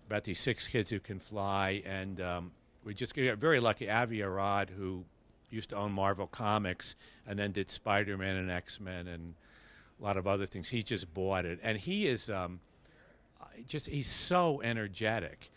about 0.08 0.24
these 0.24 0.40
six 0.40 0.68
kids 0.68 0.90
who 0.90 1.00
can 1.00 1.20
fly, 1.20 1.84
and 1.86 2.20
um, 2.20 2.52
we 2.84 2.96
just 2.96 3.16
got 3.16 3.38
very 3.38 3.60
lucky. 3.60 3.92
Avi 3.92 4.24
Arad, 4.24 4.72
who 4.72 5.06
used 5.54 5.70
to 5.70 5.76
own 5.78 5.92
Marvel 5.92 6.28
Comics 6.28 6.96
and 7.28 7.38
then 7.38 7.52
did 7.52 7.70
Spider 7.70 8.18
Man 8.18 8.36
and 8.36 8.52
X 8.52 8.80
Men 8.80 9.08
and 9.08 9.36
a 10.00 10.04
lot 10.04 10.18
of 10.18 10.28
other 10.28 10.46
things. 10.46 10.70
He 10.70 10.84
just 10.84 11.14
bought 11.14 11.46
it, 11.46 11.60
and 11.64 11.78
he 11.78 12.08
is 12.08 12.30
um, 12.30 12.60
just 13.68 13.88
he's 13.88 14.10
so 14.10 14.62
energetic. 14.62 15.50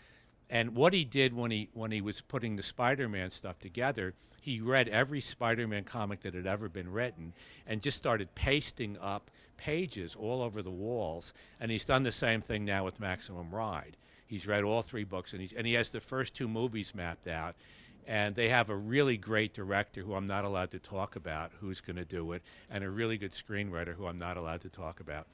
And 0.49 0.77
what 0.77 0.93
he 0.93 1.05
did 1.05 1.35
when 1.35 1.51
he 1.51 1.69
when 1.75 1.91
he 1.91 2.01
was 2.01 2.21
putting 2.21 2.57
the 2.57 2.63
Spider-Man 2.63 3.31
stuff 3.31 3.59
together, 3.59 4.15
he 4.41 4.61
read 4.61 4.89
every 4.89 5.21
Spider-Man 5.21 5.85
comic 5.85 6.21
that 6.21 6.35
had 6.35 6.47
ever 6.47 6.69
been 6.69 6.93
written 6.93 7.33
and 7.67 7.83
just 7.83 7.97
started 7.97 8.35
pasting 8.35 8.97
up 8.99 9.31
pages 9.57 10.15
all 10.15 10.43
over 10.43 10.63
the 10.63 10.71
walls. 10.71 11.33
And 11.59 11.71
he's 11.71 11.85
done 11.85 12.05
the 12.05 12.13
same 12.13 12.41
thing 12.41 12.65
now 12.65 12.85
with 12.85 13.01
Maximum 13.01 13.51
Ride. 13.51 13.97
He's 14.29 14.47
read 14.47 14.65
all 14.65 14.83
three 14.83 15.05
books 15.05 15.33
and 15.33 15.41
he's 15.41 15.53
and 15.53 15.67
he 15.67 15.73
has 15.75 15.91
the 15.91 16.01
first 16.01 16.35
two 16.35 16.49
movies 16.49 16.95
mapped 16.95 17.27
out. 17.27 17.57
And 18.09 18.35
they 18.37 18.49
have 18.51 18.71
a 18.71 18.77
really 18.77 19.16
great 19.16 19.53
director 19.53 20.01
who 20.01 20.14
I'm 20.14 20.29
not 20.29 20.45
allowed 20.45 20.71
to 20.71 20.79
talk 20.79 21.16
about 21.16 21.51
who's 21.61 21.81
going 21.81 21.97
to 21.97 22.05
do 22.05 22.33
it, 22.33 22.42
and 22.71 22.85
a 22.85 22.88
really 22.88 23.19
good 23.19 23.33
screenwriter 23.33 23.95
who 23.95 24.07
I'm 24.07 24.19
not 24.19 24.37
allowed 24.37 24.61
to 24.62 24.69
talk 24.69 25.01
about. 25.01 25.27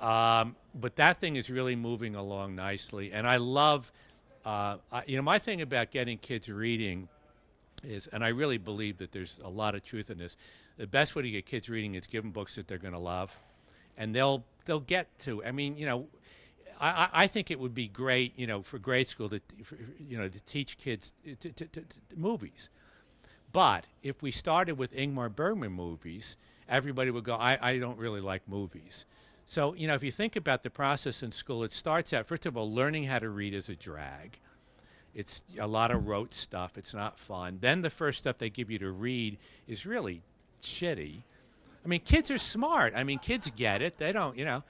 Um, 0.00 0.56
but 0.74 0.96
that 0.96 1.20
thing 1.20 1.36
is 1.36 1.50
really 1.50 1.76
moving 1.76 2.14
along 2.14 2.54
nicely, 2.54 3.12
and 3.12 3.26
I 3.26 3.36
love, 3.36 3.92
uh, 4.44 4.76
I, 4.92 5.02
you 5.06 5.16
know, 5.16 5.22
my 5.22 5.38
thing 5.38 5.60
about 5.60 5.90
getting 5.90 6.18
kids 6.18 6.48
reading 6.48 7.08
is, 7.82 8.06
and 8.06 8.24
I 8.24 8.28
really 8.28 8.58
believe 8.58 8.98
that 8.98 9.12
there's 9.12 9.40
a 9.44 9.48
lot 9.48 9.74
of 9.74 9.84
truth 9.84 10.08
in 10.08 10.18
this. 10.18 10.36
The 10.76 10.86
best 10.86 11.16
way 11.16 11.22
to 11.22 11.30
get 11.30 11.46
kids 11.46 11.68
reading 11.68 11.94
is 11.94 12.06
give 12.06 12.22
them 12.22 12.30
books 12.30 12.54
that 12.54 12.68
they're 12.68 12.78
going 12.78 12.94
to 12.94 12.98
love, 12.98 13.36
and 13.96 14.14
they'll 14.14 14.44
they'll 14.64 14.80
get 14.80 15.06
to. 15.20 15.44
I 15.44 15.50
mean, 15.50 15.76
you 15.76 15.86
know, 15.86 16.06
I, 16.80 17.08
I- 17.12 17.26
think 17.26 17.50
it 17.50 17.58
would 17.58 17.74
be 17.74 17.88
great, 17.88 18.38
you 18.38 18.46
know, 18.46 18.62
for 18.62 18.78
grade 18.78 19.08
school 19.08 19.28
to, 19.28 19.40
for, 19.64 19.76
you 19.98 20.18
know, 20.18 20.28
to 20.28 20.40
teach 20.44 20.78
kids 20.78 21.12
to, 21.40 21.50
to, 21.52 21.66
to 21.66 21.84
movies. 22.16 22.70
But 23.52 23.84
if 24.02 24.22
we 24.22 24.30
started 24.30 24.76
with 24.78 24.94
Ingmar 24.94 25.34
Bergman 25.34 25.72
movies, 25.72 26.36
everybody 26.68 27.10
would 27.10 27.24
go, 27.24 27.34
I, 27.34 27.58
I 27.60 27.78
don't 27.78 27.98
really 27.98 28.20
like 28.20 28.42
movies. 28.46 29.04
So, 29.46 29.72
you 29.74 29.86
know, 29.86 29.94
if 29.94 30.02
you 30.02 30.12
think 30.12 30.36
about 30.36 30.62
the 30.62 30.70
process 30.70 31.22
in 31.22 31.32
school, 31.32 31.64
it 31.64 31.72
starts 31.72 32.12
out, 32.12 32.26
first 32.26 32.44
of 32.44 32.56
all, 32.56 32.72
learning 32.72 33.04
how 33.04 33.18
to 33.18 33.30
read 33.30 33.54
is 33.54 33.70
a 33.70 33.76
drag. 33.76 34.38
It's 35.14 35.42
a 35.58 35.66
lot 35.66 35.90
of 35.90 36.06
rote 36.06 36.34
stuff. 36.34 36.76
It's 36.76 36.92
not 36.92 37.18
fun. 37.18 37.58
Then 37.60 37.80
the 37.80 37.90
first 37.90 38.18
stuff 38.18 38.36
they 38.36 38.50
give 38.50 38.70
you 38.70 38.78
to 38.80 38.90
read 38.90 39.38
is 39.66 39.86
really 39.86 40.20
shitty. 40.62 41.22
I 41.84 41.88
mean, 41.88 42.00
kids 42.00 42.30
are 42.30 42.38
smart. 42.38 42.92
I 42.94 43.04
mean, 43.04 43.18
kids 43.18 43.50
get 43.56 43.80
it. 43.80 43.96
They 43.96 44.12
don't, 44.12 44.36
you 44.36 44.44
know. 44.44 44.62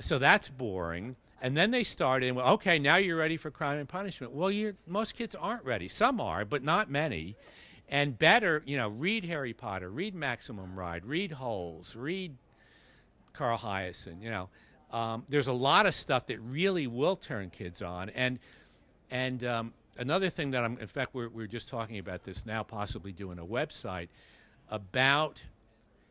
So 0.00 0.18
that's 0.18 0.48
boring. 0.48 1.14
And 1.40 1.56
then 1.56 1.70
they 1.70 1.84
start 1.84 2.24
in, 2.24 2.34
well, 2.34 2.54
okay, 2.54 2.78
now 2.78 2.96
you're 2.96 3.16
ready 3.16 3.36
for 3.36 3.50
crime 3.50 3.78
and 3.78 3.88
punishment. 3.88 4.32
Well, 4.32 4.50
you're, 4.50 4.74
most 4.86 5.14
kids 5.14 5.34
aren't 5.34 5.64
ready. 5.64 5.86
Some 5.86 6.20
are, 6.20 6.44
but 6.44 6.64
not 6.64 6.90
many. 6.90 7.36
And 7.88 8.18
better, 8.18 8.62
you 8.66 8.76
know, 8.76 8.88
read 8.88 9.24
Harry 9.24 9.52
Potter, 9.52 9.88
read 9.88 10.14
Maximum 10.14 10.74
Ride, 10.74 11.06
read 11.06 11.32
Holes, 11.32 11.96
read 11.96 12.34
Carl 13.32 13.56
Hiaasen. 13.56 14.20
You 14.20 14.30
know, 14.30 14.48
um, 14.92 15.24
there's 15.28 15.46
a 15.46 15.52
lot 15.52 15.86
of 15.86 15.94
stuff 15.94 16.26
that 16.26 16.38
really 16.40 16.86
will 16.86 17.16
turn 17.16 17.50
kids 17.50 17.82
on. 17.82 18.10
And 18.10 18.38
and 19.10 19.42
um, 19.44 19.72
another 19.96 20.28
thing 20.28 20.50
that 20.50 20.64
I'm, 20.64 20.76
in 20.78 20.86
fact, 20.86 21.14
we're 21.14 21.28
we're 21.28 21.46
just 21.46 21.68
talking 21.68 21.98
about 21.98 22.24
this 22.24 22.44
now, 22.44 22.62
possibly 22.62 23.12
doing 23.12 23.38
a 23.38 23.44
website 23.46 24.08
about 24.70 25.42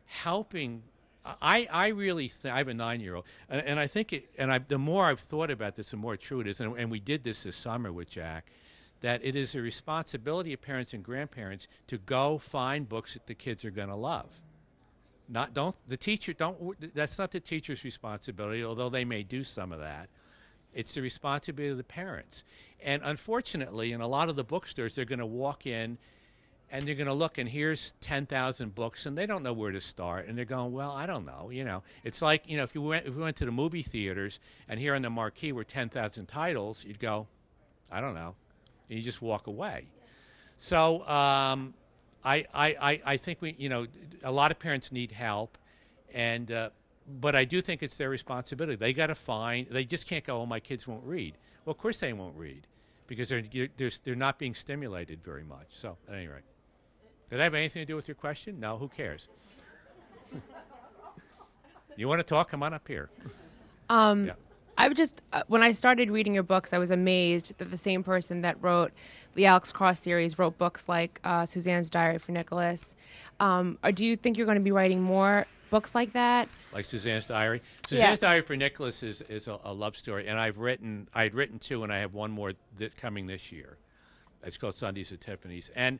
helping. 0.06 0.82
I, 1.24 1.68
I 1.70 1.88
really 1.88 2.28
think 2.28 2.54
I 2.54 2.58
have 2.58 2.68
a 2.68 2.74
nine 2.74 3.00
year 3.00 3.16
old, 3.16 3.24
and, 3.48 3.60
and 3.66 3.80
I 3.80 3.86
think 3.86 4.12
it, 4.12 4.30
and 4.38 4.50
I, 4.52 4.58
the 4.58 4.78
more 4.78 5.06
I've 5.06 5.20
thought 5.20 5.50
about 5.50 5.74
this, 5.74 5.90
the 5.90 5.96
more 5.96 6.16
true 6.16 6.40
it 6.40 6.46
is. 6.46 6.60
And, 6.60 6.76
and 6.78 6.90
we 6.90 7.00
did 7.00 7.24
this 7.24 7.42
this 7.42 7.56
summer 7.56 7.92
with 7.92 8.08
Jack, 8.08 8.50
that 9.00 9.20
it 9.22 9.36
is 9.36 9.54
a 9.54 9.60
responsibility 9.60 10.52
of 10.52 10.62
parents 10.62 10.94
and 10.94 11.04
grandparents 11.04 11.68
to 11.88 11.98
go 11.98 12.38
find 12.38 12.88
books 12.88 13.14
that 13.14 13.26
the 13.26 13.34
kids 13.34 13.64
are 13.64 13.70
going 13.70 13.88
to 13.88 13.94
love. 13.94 14.40
Not 15.28 15.52
don't 15.52 15.76
the 15.86 15.96
teacher 15.96 16.32
don't. 16.32 16.94
That's 16.94 17.18
not 17.18 17.30
the 17.30 17.40
teacher's 17.40 17.84
responsibility, 17.84 18.64
although 18.64 18.88
they 18.88 19.04
may 19.04 19.22
do 19.22 19.44
some 19.44 19.72
of 19.72 19.80
that. 19.80 20.08
It's 20.72 20.94
the 20.94 21.02
responsibility 21.02 21.70
of 21.70 21.76
the 21.76 21.84
parents. 21.84 22.44
And 22.80 23.02
unfortunately, 23.04 23.92
in 23.92 24.00
a 24.00 24.08
lot 24.08 24.28
of 24.28 24.36
the 24.36 24.44
bookstores, 24.44 24.94
they're 24.94 25.04
going 25.04 25.18
to 25.18 25.26
walk 25.26 25.66
in 25.66 25.98
and 26.70 26.86
they're 26.86 26.94
going 26.94 27.06
to 27.06 27.14
look 27.14 27.38
and 27.38 27.48
here's 27.48 27.92
10,000 28.00 28.74
books 28.74 29.06
and 29.06 29.16
they 29.16 29.26
don't 29.26 29.42
know 29.42 29.52
where 29.52 29.72
to 29.72 29.80
start 29.80 30.26
and 30.26 30.36
they're 30.36 30.44
going 30.44 30.72
well 30.72 30.90
I 30.90 31.06
don't 31.06 31.24
know 31.24 31.50
you 31.50 31.64
know? 31.64 31.82
It's 32.04 32.22
like 32.22 32.48
you 32.48 32.56
know 32.56 32.64
if 32.64 32.74
you 32.74 32.82
went 32.82 33.06
if 33.06 33.14
we 33.14 33.22
went 33.22 33.36
to 33.36 33.46
the 33.46 33.52
movie 33.52 33.82
theaters 33.82 34.40
and 34.68 34.78
here 34.78 34.94
on 34.94 35.02
the 35.02 35.10
marquee 35.10 35.52
were 35.52 35.64
10,000 35.64 36.26
titles 36.26 36.84
you'd 36.84 37.00
go 37.00 37.26
I 37.90 38.00
don't 38.00 38.14
know 38.14 38.34
and 38.88 38.98
you 38.98 39.04
just 39.04 39.22
walk 39.22 39.46
away. 39.46 39.84
So 40.56 41.06
um, 41.06 41.74
I, 42.24 42.44
I, 42.54 43.00
I, 43.04 43.16
think 43.16 43.40
we 43.40 43.54
you 43.58 43.68
know 43.68 43.86
a 44.24 44.32
lot 44.32 44.50
of 44.50 44.58
parents 44.58 44.92
need 44.92 45.12
help 45.12 45.56
and 46.12 46.50
uh, 46.50 46.70
but 47.20 47.34
I 47.36 47.44
do 47.44 47.62
think 47.62 47.82
it's 47.82 47.96
their 47.96 48.10
responsibility. 48.10 48.76
They 48.76 48.92
got 48.92 49.06
to 49.06 49.14
find 49.14 49.66
they 49.68 49.84
just 49.84 50.06
can't 50.06 50.24
go 50.24 50.40
oh 50.40 50.46
my 50.46 50.60
kids 50.60 50.86
won't 50.86 51.04
read. 51.04 51.36
Well 51.64 51.72
of 51.72 51.78
course 51.78 51.98
they 52.00 52.12
won't 52.12 52.36
read 52.36 52.66
because 53.06 53.30
they're, 53.30 53.42
they're, 53.78 53.90
they're 54.04 54.14
not 54.14 54.38
being 54.38 54.54
stimulated 54.54 55.24
very 55.24 55.44
much. 55.44 55.68
So 55.70 55.96
at 56.08 56.14
any 56.14 56.26
rate 56.26 56.42
did 57.30 57.40
I 57.40 57.44
have 57.44 57.54
anything 57.54 57.82
to 57.82 57.86
do 57.86 57.96
with 57.96 58.08
your 58.08 58.14
question? 58.14 58.58
No, 58.60 58.76
who 58.78 58.88
cares? 58.88 59.28
you 61.96 62.08
want 62.08 62.20
to 62.20 62.24
talk? 62.24 62.50
Come 62.50 62.62
on 62.62 62.74
up 62.74 62.86
here. 62.86 63.10
Um, 63.88 64.26
Yeah. 64.26 64.32
I 64.80 64.86
would 64.86 64.96
just 64.96 65.22
uh, 65.32 65.42
when 65.48 65.60
I 65.60 65.72
started 65.72 66.08
reading 66.08 66.34
your 66.34 66.44
books, 66.44 66.72
I 66.72 66.78
was 66.78 66.92
amazed 66.92 67.52
that 67.58 67.68
the 67.72 67.76
same 67.76 68.04
person 68.04 68.42
that 68.42 68.62
wrote 68.62 68.92
the 69.34 69.44
Alex 69.46 69.72
Cross 69.72 69.98
series 69.98 70.38
wrote 70.38 70.56
books 70.56 70.88
like 70.88 71.20
uh, 71.24 71.44
Suzanne's 71.44 71.90
Diary 71.90 72.18
for 72.18 72.30
Nicholas. 72.30 72.94
Um, 73.40 73.76
or 73.82 73.90
do 73.90 74.06
you 74.06 74.14
think 74.14 74.36
you're 74.36 74.46
going 74.46 74.58
to 74.58 74.62
be 74.62 74.70
writing 74.70 75.02
more 75.02 75.46
books 75.70 75.96
like 75.96 76.12
that? 76.12 76.48
Like 76.72 76.84
Suzanne's 76.84 77.26
Diary. 77.26 77.60
Yeah. 77.90 77.96
Suzanne's 77.98 78.20
Diary 78.20 78.42
for 78.42 78.54
Nicholas 78.54 79.02
is, 79.02 79.20
is 79.22 79.48
a, 79.48 79.58
a 79.64 79.72
love 79.72 79.96
story, 79.96 80.28
and 80.28 80.38
I've 80.38 80.58
written 80.60 81.08
I 81.12 81.24
had 81.24 81.34
written 81.34 81.58
two, 81.58 81.82
and 81.82 81.92
I 81.92 81.98
have 81.98 82.14
one 82.14 82.30
more 82.30 82.52
th- 82.78 82.96
coming 82.96 83.26
this 83.26 83.50
year. 83.50 83.78
It's 84.44 84.56
called 84.56 84.76
Sundays 84.76 85.10
at 85.10 85.20
Tiffany's, 85.20 85.70
and 85.74 85.98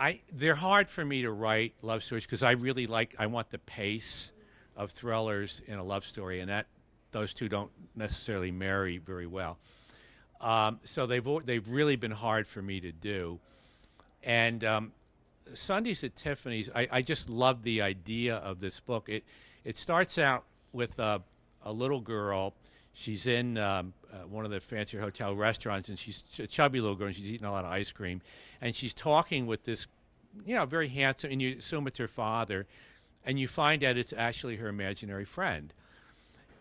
I 0.00 0.22
they're 0.32 0.54
hard 0.54 0.88
for 0.88 1.04
me 1.04 1.22
to 1.22 1.30
write 1.30 1.74
love 1.82 2.02
stories 2.02 2.24
because 2.24 2.42
I 2.42 2.52
really 2.52 2.86
like 2.86 3.14
I 3.18 3.26
want 3.26 3.50
the 3.50 3.58
pace 3.58 4.32
of 4.74 4.92
thrillers 4.92 5.60
in 5.66 5.78
a 5.78 5.84
love 5.84 6.06
story, 6.06 6.40
and 6.40 6.48
that 6.48 6.66
those 7.10 7.34
two 7.34 7.50
don't 7.50 7.70
necessarily 7.94 8.50
marry 8.50 8.96
very 8.96 9.26
well. 9.26 9.58
Um, 10.40 10.80
so 10.84 11.06
they've 11.06 11.26
they've 11.44 11.68
really 11.68 11.96
been 11.96 12.10
hard 12.10 12.46
for 12.48 12.62
me 12.62 12.80
to 12.80 12.92
do, 12.92 13.40
and 14.22 14.64
um, 14.64 14.92
Sundays 15.52 16.02
at 16.02 16.16
Tiffany's. 16.16 16.70
I, 16.74 16.88
I 16.90 17.02
just 17.02 17.28
love 17.28 17.62
the 17.62 17.82
idea 17.82 18.36
of 18.36 18.58
this 18.60 18.80
book. 18.80 19.10
It 19.10 19.24
it 19.64 19.76
starts 19.76 20.16
out 20.16 20.44
with 20.72 20.98
a, 20.98 21.20
a 21.62 21.72
little 21.72 22.00
girl. 22.00 22.54
She's 22.92 23.26
in 23.26 23.56
um, 23.56 23.92
uh, 24.12 24.26
one 24.26 24.44
of 24.44 24.50
the 24.50 24.60
fancier 24.60 25.00
hotel 25.00 25.34
restaurants, 25.34 25.88
and 25.88 25.98
she's 25.98 26.24
a 26.38 26.46
chubby 26.46 26.80
little 26.80 26.96
girl, 26.96 27.06
and 27.06 27.16
she's 27.16 27.30
eating 27.30 27.46
a 27.46 27.52
lot 27.52 27.64
of 27.64 27.70
ice 27.70 27.92
cream, 27.92 28.20
and 28.60 28.74
she's 28.74 28.94
talking 28.94 29.46
with 29.46 29.64
this, 29.64 29.86
you 30.44 30.54
know, 30.54 30.66
very 30.66 30.88
handsome, 30.88 31.30
and 31.30 31.40
you 31.40 31.56
assume 31.58 31.86
it's 31.86 31.98
her 31.98 32.08
father, 32.08 32.66
and 33.24 33.38
you 33.38 33.48
find 33.48 33.84
out 33.84 33.96
it's 33.96 34.12
actually 34.12 34.56
her 34.56 34.68
imaginary 34.68 35.24
friend. 35.24 35.72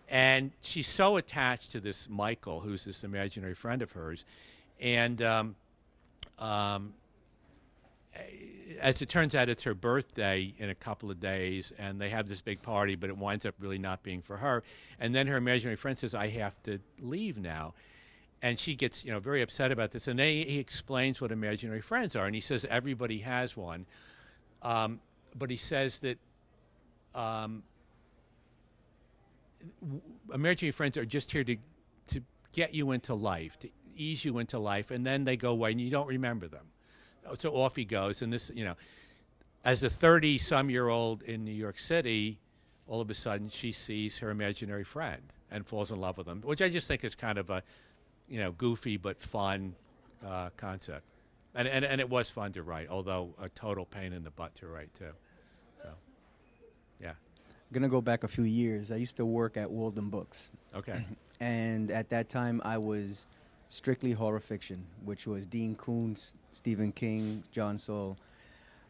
And 0.07 0.51
she's 0.61 0.87
so 0.87 1.17
attached 1.17 1.71
to 1.73 1.79
this 1.79 2.09
Michael, 2.09 2.61
who's 2.61 2.85
this 2.85 3.03
imaginary 3.03 3.53
friend 3.53 3.81
of 3.81 3.91
hers, 3.91 4.25
and 4.79 5.21
um, 5.21 5.55
um, 6.39 6.93
as 8.79 9.01
it 9.01 9.09
turns 9.09 9.35
out, 9.35 9.49
it's 9.49 9.63
her 9.63 9.73
birthday 9.73 10.53
in 10.57 10.69
a 10.69 10.75
couple 10.75 11.09
of 11.09 11.19
days, 11.19 11.73
and 11.77 11.99
they 11.99 12.09
have 12.09 12.27
this 12.27 12.41
big 12.41 12.61
party, 12.61 12.95
but 12.95 13.09
it 13.09 13.17
winds 13.17 13.45
up 13.45 13.55
really 13.59 13.77
not 13.77 14.03
being 14.03 14.21
for 14.21 14.37
her. 14.37 14.63
And 14.99 15.13
then 15.15 15.27
her 15.27 15.37
imaginary 15.37 15.75
friend 15.75 15.97
says, 15.97 16.13
"I 16.13 16.27
have 16.27 16.61
to 16.63 16.79
leave 16.99 17.37
now," 17.37 17.73
and 18.41 18.59
she 18.59 18.75
gets 18.75 19.03
you 19.03 19.11
know 19.11 19.19
very 19.19 19.41
upset 19.41 19.71
about 19.71 19.91
this. 19.91 20.07
And 20.07 20.19
he, 20.19 20.59
explains 20.59 21.21
what 21.21 21.31
imaginary 21.31 21.81
friends 21.81 22.15
are, 22.15 22.25
and 22.25 22.35
he 22.35 22.41
says 22.41 22.65
everybody 22.69 23.19
has 23.19 23.57
one, 23.57 23.85
um, 24.61 24.99
but 25.35 25.49
he 25.49 25.57
says 25.57 25.99
that. 25.99 26.17
Um, 27.15 27.63
imaginary 30.33 30.71
friends 30.71 30.95
are 30.95 31.05
just 31.05 31.31
here 31.31 31.43
to 31.43 31.57
to 32.07 32.21
get 32.53 32.73
you 32.73 32.91
into 32.91 33.13
life, 33.13 33.57
to 33.59 33.69
ease 33.95 34.23
you 34.23 34.37
into 34.37 34.59
life, 34.59 34.91
and 34.91 35.05
then 35.05 35.23
they 35.23 35.35
go 35.35 35.49
away, 35.51 35.71
and 35.71 35.81
you 35.81 35.89
don't 35.89 36.07
remember 36.07 36.47
them 36.47 36.67
so 37.37 37.53
off 37.55 37.75
he 37.75 37.85
goes. 37.85 38.21
And 38.21 38.31
this, 38.31 38.51
you 38.53 38.65
know, 38.65 38.75
as 39.63 39.83
a 39.83 39.89
30 39.89 40.37
some 40.37 40.69
year 40.69 40.87
old 40.87 41.23
in 41.23 41.43
New 41.43 41.51
York 41.51 41.77
City, 41.79 42.39
all 42.87 43.01
of 43.01 43.09
a 43.09 43.13
sudden 43.13 43.49
she 43.49 43.71
sees 43.71 44.17
her 44.19 44.29
imaginary 44.31 44.83
friend 44.83 45.21
and 45.51 45.65
falls 45.65 45.91
in 45.91 45.99
love 45.99 46.17
with 46.17 46.27
him, 46.27 46.41
which 46.41 46.61
I 46.61 46.69
just 46.69 46.87
think 46.87 47.03
is 47.03 47.15
kind 47.15 47.37
of 47.37 47.49
a, 47.49 47.63
you 48.27 48.39
know, 48.39 48.51
goofy 48.51 48.97
but 48.97 49.19
fun 49.21 49.75
uh, 50.25 50.49
concept. 50.57 51.03
And, 51.55 51.67
and, 51.67 51.83
and 51.83 51.99
it 51.99 52.09
was 52.09 52.29
fun 52.29 52.51
to 52.53 52.63
write, 52.63 52.89
although 52.89 53.33
a 53.41 53.49
total 53.49 53.85
pain 53.85 54.13
in 54.13 54.23
the 54.23 54.29
butt 54.31 54.53
to 54.55 54.67
write, 54.67 54.93
too. 54.93 55.11
So, 55.81 55.89
yeah. 57.01 57.09
I'm 57.09 57.73
gonna 57.73 57.89
go 57.89 58.01
back 58.01 58.23
a 58.23 58.27
few 58.27 58.43
years. 58.43 58.91
I 58.91 58.95
used 58.97 59.17
to 59.17 59.25
work 59.25 59.57
at 59.57 59.69
Walden 59.69 60.09
Books, 60.09 60.51
Okay. 60.75 61.03
and 61.39 61.89
at 61.91 62.09
that 62.09 62.29
time 62.29 62.61
I 62.63 62.77
was 62.77 63.27
strictly 63.69 64.11
horror 64.11 64.39
fiction, 64.41 64.85
which 65.05 65.25
was 65.25 65.47
Dean 65.47 65.75
Koontz, 65.75 66.33
Stephen 66.51 66.91
King, 66.91 67.43
John 67.51 67.77
Saul. 67.77 68.17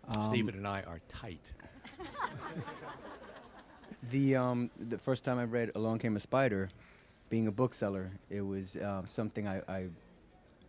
Um, 0.07 0.25
Stephen 0.25 0.55
and 0.55 0.67
I 0.67 0.81
are 0.81 0.99
tight. 1.07 1.53
The 4.11 4.37
um, 4.37 4.71
the 4.89 4.97
first 4.97 5.25
time 5.25 5.37
I 5.39 5.43
read 5.43 5.71
Along 5.75 5.99
Came 5.99 6.15
a 6.15 6.19
Spider, 6.21 6.69
being 7.29 7.47
a 7.47 7.51
bookseller, 7.51 8.09
it 8.29 8.41
was 8.41 8.77
um, 8.77 9.05
something 9.05 9.45
I, 9.45 9.61
I 9.67 9.87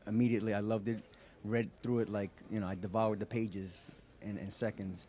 immediately 0.08 0.52
I 0.52 0.58
loved 0.58 0.88
it. 0.88 1.02
Read 1.44 1.70
through 1.80 2.00
it 2.00 2.08
like 2.08 2.30
you 2.50 2.58
know 2.58 2.66
I 2.66 2.74
devoured 2.74 3.20
the 3.20 3.26
pages 3.26 3.88
in, 4.20 4.36
in 4.36 4.50
seconds, 4.50 5.06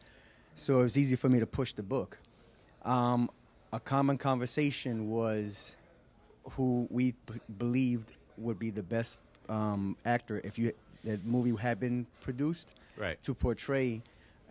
so 0.53 0.79
it 0.79 0.83
was 0.83 0.97
easy 0.99 1.15
for 1.15 1.29
me 1.29 1.39
to 1.39 1.47
push 1.47 1.73
the 1.73 1.81
book. 1.83 2.19
Um, 2.85 3.29
a 3.73 3.79
common 3.79 4.17
conversation 4.17 5.09
was 5.09 5.75
who 6.51 6.87
we 6.91 7.15
b- 7.25 7.41
believed 7.57 8.17
would 8.41 8.59
be 8.59 8.69
the 8.69 8.83
best 8.83 9.17
um, 9.49 9.95
actor 10.05 10.41
if 10.43 10.57
you 10.57 10.71
the 11.03 11.19
movie 11.25 11.55
had 11.59 11.79
been 11.79 12.05
produced 12.21 12.69
Right. 12.97 13.21
to 13.23 13.33
portray 13.33 14.01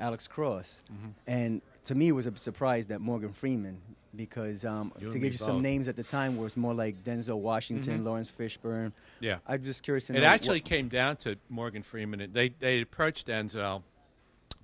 Alex 0.01 0.27
Cross. 0.27 0.83
Mhm. 0.93 1.13
And 1.29 1.63
to 1.85 1.95
me, 1.95 2.09
it 2.09 2.13
was 2.13 2.27
a 2.27 2.37
surprise 2.37 2.87
that 2.87 3.01
Morgan 3.01 3.33
Freeman, 3.33 3.81
because 4.17 4.65
um, 4.65 4.93
to 4.99 5.13
give 5.19 5.33
you 5.33 5.39
some 5.39 5.63
names 5.63 5.87
at 5.87 5.95
the 5.95 6.03
time 6.03 6.37
was 6.37 6.57
more 6.57 6.75
like 6.75 7.05
Denzel 7.05 7.39
Washington, 7.39 8.01
Mhm. 8.01 8.05
Laurence 8.05 8.33
Fishburne. 8.33 8.93
Yeah. 9.21 9.39
I'm 9.47 9.63
just 9.63 9.83
curious 9.85 10.07
to 10.09 10.15
It 10.17 10.25
actually 10.25 10.59
what- 10.61 10.65
came 10.69 10.89
down 10.89 11.17
to 11.19 11.37
Morgan 11.49 11.83
Freeman. 11.85 12.29
They 12.33 12.49
they 12.49 12.81
approached 12.81 13.29
Denzel, 13.29 13.83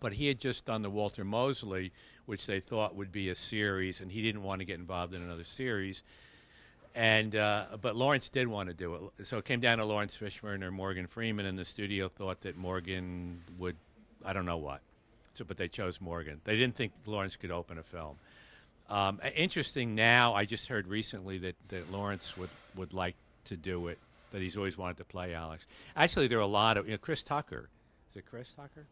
but 0.00 0.12
he 0.14 0.26
had 0.26 0.40
just 0.40 0.64
done 0.64 0.82
the 0.82 0.90
Walter 0.90 1.24
Mosley, 1.24 1.92
which 2.26 2.46
they 2.46 2.58
thought 2.58 2.96
would 2.96 3.12
be 3.12 3.28
a 3.28 3.34
series, 3.36 4.00
and 4.00 4.10
he 4.10 4.22
didn't 4.22 4.42
want 4.42 4.58
to 4.58 4.64
get 4.64 4.80
involved 4.80 5.14
in 5.14 5.22
another 5.22 5.44
series. 5.44 6.02
And 6.98 7.36
uh, 7.36 7.76
but 7.82 7.94
Laurence 7.94 8.30
did 8.30 8.48
want 8.48 8.70
to 8.70 8.74
do 8.74 9.10
it, 9.18 9.26
so 9.26 9.36
it 9.36 9.44
came 9.44 9.60
down 9.60 9.76
to 9.78 9.84
Laurence 9.84 10.16
Fishburne 10.16 10.62
or 10.62 10.70
Morgan 10.70 11.06
Freeman, 11.06 11.44
and 11.44 11.58
the 11.58 11.64
studio 11.66 12.08
thought 12.08 12.40
that 12.40 12.56
Morgan 12.56 13.42
would, 13.58 13.76
I 14.24 14.32
don't 14.32 14.46
know 14.46 14.56
what, 14.56 14.80
so 15.34 15.44
but 15.44 15.58
they 15.58 15.68
chose 15.68 16.00
Morgan. 16.00 16.40
They 16.44 16.56
didn't 16.56 16.74
think 16.74 16.92
Laurence 17.04 17.36
could 17.36 17.50
open 17.52 17.76
a 17.76 17.82
film. 17.82 18.16
Um, 18.88 19.20
interesting 19.34 19.94
now, 19.94 20.32
I 20.32 20.46
just 20.46 20.68
heard 20.68 20.86
recently 20.86 21.36
that, 21.36 21.56
that 21.68 21.92
Laurence 21.92 22.34
would, 22.38 22.48
would 22.76 22.94
like 22.94 23.16
to 23.44 23.58
do 23.58 23.88
it, 23.88 23.98
that 24.32 24.40
he's 24.40 24.56
always 24.56 24.78
wanted 24.78 24.96
to 24.96 25.04
play 25.04 25.34
Alex. 25.34 25.66
Actually, 25.96 26.28
there 26.28 26.38
are 26.38 26.40
a 26.40 26.46
lot 26.46 26.78
of, 26.78 26.86
you 26.86 26.92
know, 26.92 26.98
Chris 26.98 27.22
Tucker. 27.22 27.68
Is 28.08 28.16
it 28.16 28.24
Chris 28.24 28.54
Tucker? 28.54 28.86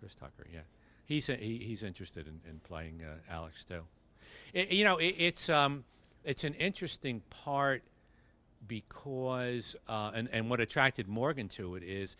Chris 0.00 0.14
Tucker, 0.14 0.46
yeah. 0.50 0.60
He's, 1.04 1.26
he, 1.26 1.58
he's 1.58 1.82
interested 1.82 2.26
in, 2.28 2.40
in 2.48 2.60
playing 2.60 3.02
uh, 3.04 3.16
Alex 3.30 3.62
too. 3.62 3.82
It, 4.54 4.72
you 4.72 4.84
know, 4.84 4.96
it, 4.96 5.16
it's, 5.18 5.50
um, 5.50 5.84
it's 6.26 6.44
an 6.44 6.54
interesting 6.54 7.22
part 7.30 7.82
because, 8.66 9.76
uh, 9.88 10.10
and, 10.14 10.28
and 10.32 10.50
what 10.50 10.60
attracted 10.60 11.06
Morgan 11.06 11.48
to 11.50 11.76
it 11.76 11.84
is 11.84 12.16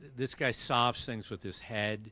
th- 0.00 0.12
this 0.16 0.34
guy 0.34 0.50
solves 0.50 1.04
things 1.04 1.30
with 1.30 1.42
his 1.42 1.60
head. 1.60 2.10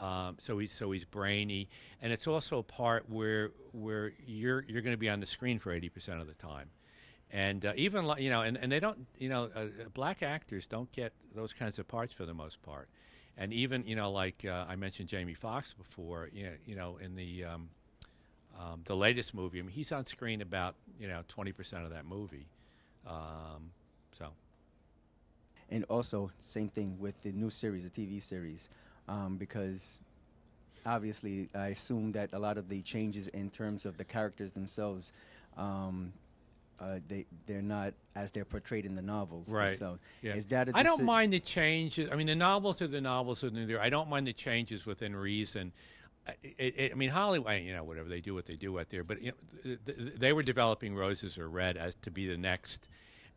Um, 0.00 0.36
so 0.40 0.58
he's 0.58 0.72
so 0.72 0.90
he's 0.90 1.04
brainy, 1.04 1.68
and 2.02 2.12
it's 2.12 2.26
also 2.26 2.58
a 2.58 2.64
part 2.64 3.08
where 3.08 3.52
where 3.70 4.12
you're 4.26 4.64
you're 4.66 4.82
going 4.82 4.94
to 4.94 4.98
be 4.98 5.08
on 5.08 5.20
the 5.20 5.26
screen 5.26 5.60
for 5.60 5.70
eighty 5.70 5.88
percent 5.88 6.20
of 6.20 6.26
the 6.26 6.34
time, 6.34 6.68
and 7.30 7.64
uh, 7.64 7.74
even 7.76 8.10
you 8.18 8.28
know, 8.28 8.42
and, 8.42 8.56
and 8.56 8.72
they 8.72 8.80
don't 8.80 9.06
you 9.18 9.28
know, 9.28 9.50
uh, 9.54 9.60
uh, 9.60 9.66
black 9.92 10.20
actors 10.24 10.66
don't 10.66 10.90
get 10.90 11.12
those 11.32 11.52
kinds 11.52 11.78
of 11.78 11.86
parts 11.86 12.12
for 12.12 12.26
the 12.26 12.34
most 12.34 12.60
part, 12.62 12.88
and 13.38 13.52
even 13.52 13.86
you 13.86 13.94
know, 13.94 14.10
like 14.10 14.44
uh, 14.44 14.64
I 14.68 14.74
mentioned 14.74 15.08
Jamie 15.08 15.34
Foxx 15.34 15.74
before, 15.74 16.28
you 16.32 16.46
know, 16.46 16.52
you 16.66 16.74
know, 16.74 16.96
in 16.96 17.14
the 17.14 17.44
um, 17.44 17.68
um, 18.58 18.82
the 18.84 18.96
latest 18.96 19.34
movie, 19.34 19.58
I 19.58 19.62
mean, 19.62 19.70
he's 19.70 19.92
on 19.92 20.06
screen 20.06 20.40
about 20.40 20.74
you 20.98 21.08
know 21.08 21.22
twenty 21.28 21.52
percent 21.52 21.84
of 21.84 21.90
that 21.90 22.06
movie, 22.06 22.46
um, 23.06 23.70
so. 24.12 24.28
and 25.70 25.84
also 25.84 26.30
same 26.38 26.68
thing 26.68 26.96
with 26.98 27.20
the 27.22 27.32
new 27.32 27.50
series, 27.50 27.88
the 27.88 27.90
TV 27.90 28.20
series, 28.20 28.70
um, 29.08 29.36
because 29.36 30.00
obviously 30.86 31.48
I 31.54 31.68
assume 31.68 32.12
that 32.12 32.30
a 32.32 32.38
lot 32.38 32.58
of 32.58 32.68
the 32.68 32.82
changes 32.82 33.28
in 33.28 33.50
terms 33.50 33.86
of 33.86 33.96
the 33.96 34.04
characters 34.04 34.52
themselves 34.52 35.12
um, 35.56 36.12
uh, 36.80 36.98
they 37.08 37.24
they're 37.46 37.62
not 37.62 37.94
as 38.16 38.30
they're 38.30 38.44
portrayed 38.44 38.84
in 38.84 38.94
the 38.94 39.02
novels. 39.02 39.50
Right. 39.50 39.78
So 39.78 39.98
Yeah. 40.22 40.34
is 40.34 40.46
that 40.46 40.68
a 40.68 40.76
I 40.76 40.82
don't 40.82 41.04
mind 41.04 41.32
the 41.32 41.40
changes. 41.40 42.10
I 42.10 42.16
mean, 42.16 42.26
the 42.26 42.34
novels 42.34 42.82
are 42.82 42.86
the 42.86 43.00
novels 43.00 43.44
are 43.44 43.50
the. 43.50 43.80
I 43.80 43.88
don't 43.90 44.08
mind 44.08 44.26
the 44.26 44.32
changes 44.32 44.86
within 44.86 45.14
reason. 45.14 45.72
I, 46.26 46.32
I, 46.58 46.90
I 46.92 46.94
mean, 46.94 47.10
Hollywood, 47.10 47.60
you 47.62 47.74
know, 47.74 47.84
whatever 47.84 48.08
they 48.08 48.20
do, 48.20 48.34
what 48.34 48.46
they 48.46 48.56
do 48.56 48.78
out 48.78 48.88
there. 48.88 49.04
But 49.04 49.20
you 49.20 49.32
know, 49.32 49.76
th- 49.86 49.98
th- 49.98 50.14
they 50.14 50.32
were 50.32 50.42
developing 50.42 50.94
Roses 50.94 51.38
Are 51.38 51.48
Red 51.48 51.76
as 51.76 51.94
to 52.02 52.10
be 52.10 52.26
the 52.26 52.36
next. 52.36 52.88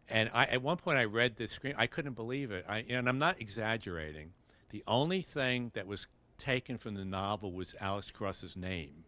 And 0.10 0.30
I, 0.34 0.46
at 0.46 0.62
one 0.62 0.78
point, 0.78 0.98
I 0.98 1.06
read 1.06 1.36
the 1.36 1.48
screen. 1.48 1.76
I 1.78 1.88
couldn't 1.88 2.14
believe 2.14 2.52
it. 2.52 2.66
I, 2.68 2.86
and 2.90 3.10
I'm 3.10 3.20
not 3.20 3.42
exaggerating. 3.42 4.32
The 4.70 4.84
only 4.88 5.22
thing 5.22 5.72
that 5.74 5.86
was 5.86 6.08
taken 6.38 6.78
from 6.78 6.96
the 6.96 7.06
novel 7.06 7.52
was 7.52 7.76
Alex 7.80 8.12
Cross's 8.12 8.56
name. 8.56 9.04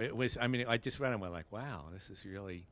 It 0.00 0.14
was. 0.14 0.36
I 0.38 0.46
mean, 0.46 0.66
I 0.68 0.76
just 0.76 1.00
read 1.00 1.10
it 1.10 1.12
and 1.12 1.22
went 1.22 1.32
like, 1.32 1.50
"Wow, 1.50 1.84
this 1.92 2.10
is 2.10 2.26
really, 2.26 2.64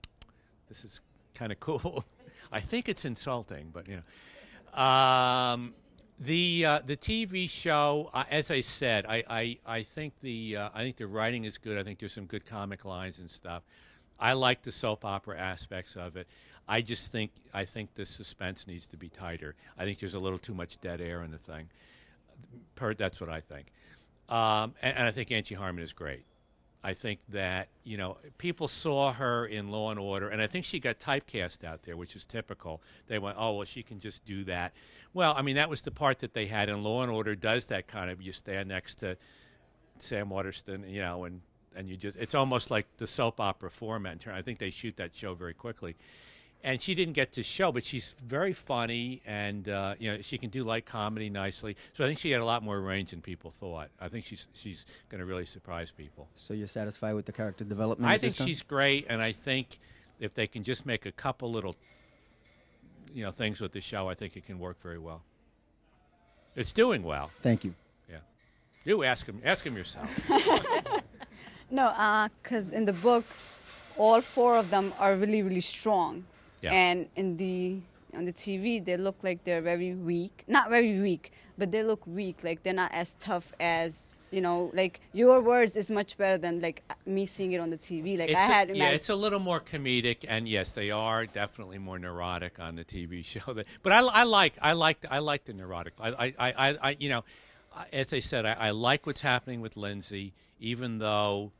this 0.68 0.84
is 0.84 1.00
kind 1.34 1.52
of 1.52 1.58
cool." 1.58 2.04
I 2.52 2.60
think 2.60 2.88
it's 2.88 3.04
insulting, 3.04 3.70
but 3.72 3.88
you 3.88 3.96
know. 3.96 4.82
Um, 4.82 5.74
the 6.20 6.64
uh, 6.64 6.81
the 6.85 6.96
TV 6.96 7.48
show, 7.48 8.11
uh, 8.12 8.24
as 8.31 8.50
I 8.50 8.61
said, 8.61 9.07
I 9.07 9.24
I, 9.28 9.59
I 9.66 9.83
think 9.83 10.14
the 10.20 10.57
uh, 10.57 10.68
I 10.74 10.83
think 10.83 10.96
the 10.96 11.07
writing 11.07 11.44
is 11.44 11.59
good. 11.59 11.78
I 11.78 11.83
think 11.83 11.98
there's 11.98 12.12
some 12.12 12.26
good 12.26 12.46
comic 12.46 12.85
lines 12.85 13.18
and 13.18 13.31
stuff. 13.31 13.62
I 14.18 14.33
like 14.33 14.62
the 14.62 14.72
soap 14.72 15.04
opera 15.04 15.38
aspects 15.38 15.94
of 15.94 16.16
it. 16.16 16.26
I 16.68 16.83
just 16.83 17.12
think 17.12 17.31
I 17.54 17.64
think 17.64 17.94
the 17.94 18.04
suspense 18.04 18.66
needs 18.66 18.87
to 18.88 18.96
be 18.96 19.09
tighter. 19.09 19.54
I 19.78 19.85
think 19.85 20.00
there's 20.00 20.14
a 20.14 20.18
little 20.18 20.38
too 20.38 20.54
much 20.54 20.81
dead 20.81 21.00
air 21.00 21.22
in 21.22 21.31
the 21.31 21.38
thing. 21.38 21.68
Per, 22.74 22.94
that's 22.94 23.20
what 23.20 23.31
I 23.31 23.40
think. 23.40 23.66
Um, 24.28 24.74
and, 24.83 24.98
and 24.98 25.09
I 25.09 25.11
think 25.11 25.33
Angie 25.33 25.54
Harmon 25.54 25.83
is 25.83 25.92
great. 25.92 26.24
I 26.82 26.94
think 26.94 27.20
that 27.30 27.68
you 27.82 27.96
know 27.96 28.18
people 28.38 28.68
saw 28.68 29.12
her 29.12 29.46
in 29.46 29.70
Law 29.70 29.90
and 29.90 29.98
Order, 29.98 30.28
and 30.28 30.40
I 30.40 30.46
think 30.46 30.64
she 30.64 30.78
got 30.78 30.98
typecast 30.98 31.64
out 31.64 31.82
there, 31.82 31.96
which 31.96 32.14
is 32.14 32.24
typical. 32.24 32.80
They 33.08 33.18
went, 33.18 33.36
"Oh, 33.38 33.54
well, 33.54 33.64
she 33.64 33.82
can 33.82 33.98
just 33.98 34.24
do 34.24 34.44
that." 34.44 34.72
Well, 35.12 35.34
I 35.36 35.42
mean, 35.42 35.56
that 35.56 35.68
was 35.68 35.82
the 35.82 35.90
part 35.90 36.20
that 36.20 36.34
they 36.34 36.46
had 36.46 36.68
in 36.68 36.82
Law 36.84 37.02
and 37.02 37.10
Order. 37.10 37.34
Does 37.34 37.66
that 37.66 37.88
kind 37.88 38.10
of 38.10 38.22
you 38.22 38.32
stand 38.32 38.68
next 38.68 38.96
to 38.96 39.16
Sam 39.98 40.30
Waterston, 40.30 40.88
you 40.88 41.00
know, 41.00 41.24
and 41.24 41.40
and 41.74 41.88
you 41.88 41.96
just 41.96 42.16
it's 42.18 42.34
almost 42.34 42.70
like 42.70 42.86
the 42.98 43.06
soap 43.06 43.40
opera 43.40 43.70
format. 43.70 44.26
I 44.26 44.42
think 44.42 44.58
they 44.58 44.70
shoot 44.70 44.96
that 44.96 45.14
show 45.14 45.34
very 45.34 45.54
quickly. 45.54 45.96
And 46.64 46.82
she 46.82 46.94
didn't 46.96 47.14
get 47.14 47.32
to 47.32 47.42
show, 47.44 47.70
but 47.70 47.84
she's 47.84 48.16
very 48.26 48.52
funny, 48.52 49.22
and 49.24 49.68
uh, 49.68 49.94
you 49.98 50.10
know 50.10 50.20
she 50.22 50.38
can 50.38 50.50
do 50.50 50.64
light 50.64 50.86
comedy 50.86 51.30
nicely. 51.30 51.76
So 51.92 52.04
I 52.04 52.08
think 52.08 52.18
she 52.18 52.32
had 52.32 52.40
a 52.40 52.44
lot 52.44 52.64
more 52.64 52.80
range 52.80 53.10
than 53.10 53.20
people 53.20 53.52
thought. 53.52 53.90
I 54.00 54.08
think 54.08 54.24
she's 54.24 54.48
she's 54.54 54.84
going 55.08 55.20
to 55.20 55.24
really 55.24 55.46
surprise 55.46 55.92
people. 55.92 56.28
So 56.34 56.54
you're 56.54 56.66
satisfied 56.66 57.12
with 57.14 57.26
the 57.26 57.32
character 57.32 57.64
development? 57.64 58.10
I 58.10 58.14
at 58.14 58.20
this 58.20 58.34
think 58.34 58.38
time? 58.38 58.48
she's 58.48 58.62
great, 58.62 59.06
and 59.08 59.22
I 59.22 59.30
think 59.30 59.78
if 60.18 60.34
they 60.34 60.48
can 60.48 60.64
just 60.64 60.84
make 60.84 61.06
a 61.06 61.12
couple 61.12 61.48
little, 61.50 61.76
you 63.14 63.22
know, 63.24 63.30
things 63.30 63.60
with 63.60 63.70
the 63.70 63.80
show, 63.80 64.08
I 64.08 64.14
think 64.14 64.36
it 64.36 64.44
can 64.44 64.58
work 64.58 64.82
very 64.82 64.98
well. 64.98 65.22
It's 66.56 66.72
doing 66.72 67.04
well. 67.04 67.30
Thank 67.40 67.62
you. 67.62 67.72
Yeah, 68.10 68.16
you 68.84 69.04
ask 69.04 69.26
him. 69.26 69.40
Ask 69.44 69.64
him 69.64 69.76
yourself. 69.76 70.10
No, 71.70 72.28
because 72.42 72.70
in 72.70 72.84
the 72.86 72.94
book, 72.94 73.24
all 73.96 74.20
four 74.20 74.56
of 74.56 74.70
them 74.70 74.94
are 74.98 75.14
really, 75.14 75.42
really 75.42 75.60
strong. 75.60 76.24
Yeah. 76.62 76.72
And 76.72 77.08
in 77.16 77.36
the 77.36 77.80
on 78.14 78.24
the 78.24 78.32
TV, 78.32 78.84
they 78.84 78.96
look 78.96 79.16
like 79.22 79.44
they're 79.44 79.60
very 79.62 79.94
weak. 79.94 80.44
Not 80.46 80.70
very 80.70 81.00
weak, 81.00 81.32
but 81.56 81.70
they 81.70 81.82
look 81.82 82.06
weak. 82.06 82.38
Like 82.42 82.62
they're 82.62 82.72
not 82.72 82.90
as 82.92 83.14
tough 83.18 83.52
as 83.60 84.12
you 84.30 84.40
know. 84.40 84.70
Like 84.74 85.00
your 85.12 85.40
words 85.40 85.76
is 85.76 85.90
much 85.90 86.16
better 86.16 86.38
than 86.38 86.60
like 86.60 86.82
me 87.06 87.26
seeing 87.26 87.52
it 87.52 87.60
on 87.60 87.70
the 87.70 87.78
TV. 87.78 88.18
Like 88.18 88.30
It's 88.30 88.38
I 88.38 88.44
a- 88.44 88.52
had, 88.52 88.76
yeah, 88.76 88.88
it's 88.90 89.08
a 89.10 89.14
little 89.14 89.38
more 89.40 89.60
comedic, 89.60 90.24
and 90.26 90.48
yes, 90.48 90.70
they 90.72 90.90
are 90.90 91.26
definitely 91.26 91.78
more 91.78 91.98
neurotic 91.98 92.58
on 92.58 92.76
the 92.76 92.84
TV 92.84 93.24
show. 93.32 93.52
That- 93.52 93.66
But 93.82 93.92
I, 93.92 94.00
I 94.00 94.24
like, 94.24 94.54
I 94.62 94.72
like, 94.72 95.04
I 95.10 95.18
like 95.20 95.44
the 95.44 95.52
neurotic. 95.52 95.92
I, 96.00 96.08
I, 96.08 96.34
I, 96.38 96.52
I- 96.70 96.76
I 96.82 96.96
you 96.98 97.08
know, 97.10 97.24
as 97.92 98.12
I 98.12 98.20
said, 98.20 98.46
I, 98.46 98.54
I 98.54 98.70
like 98.70 99.06
what's 99.06 99.20
happening 99.20 99.60
with 99.60 99.76
Lindsay, 99.76 100.32
even 100.58 100.98
though 100.98 101.52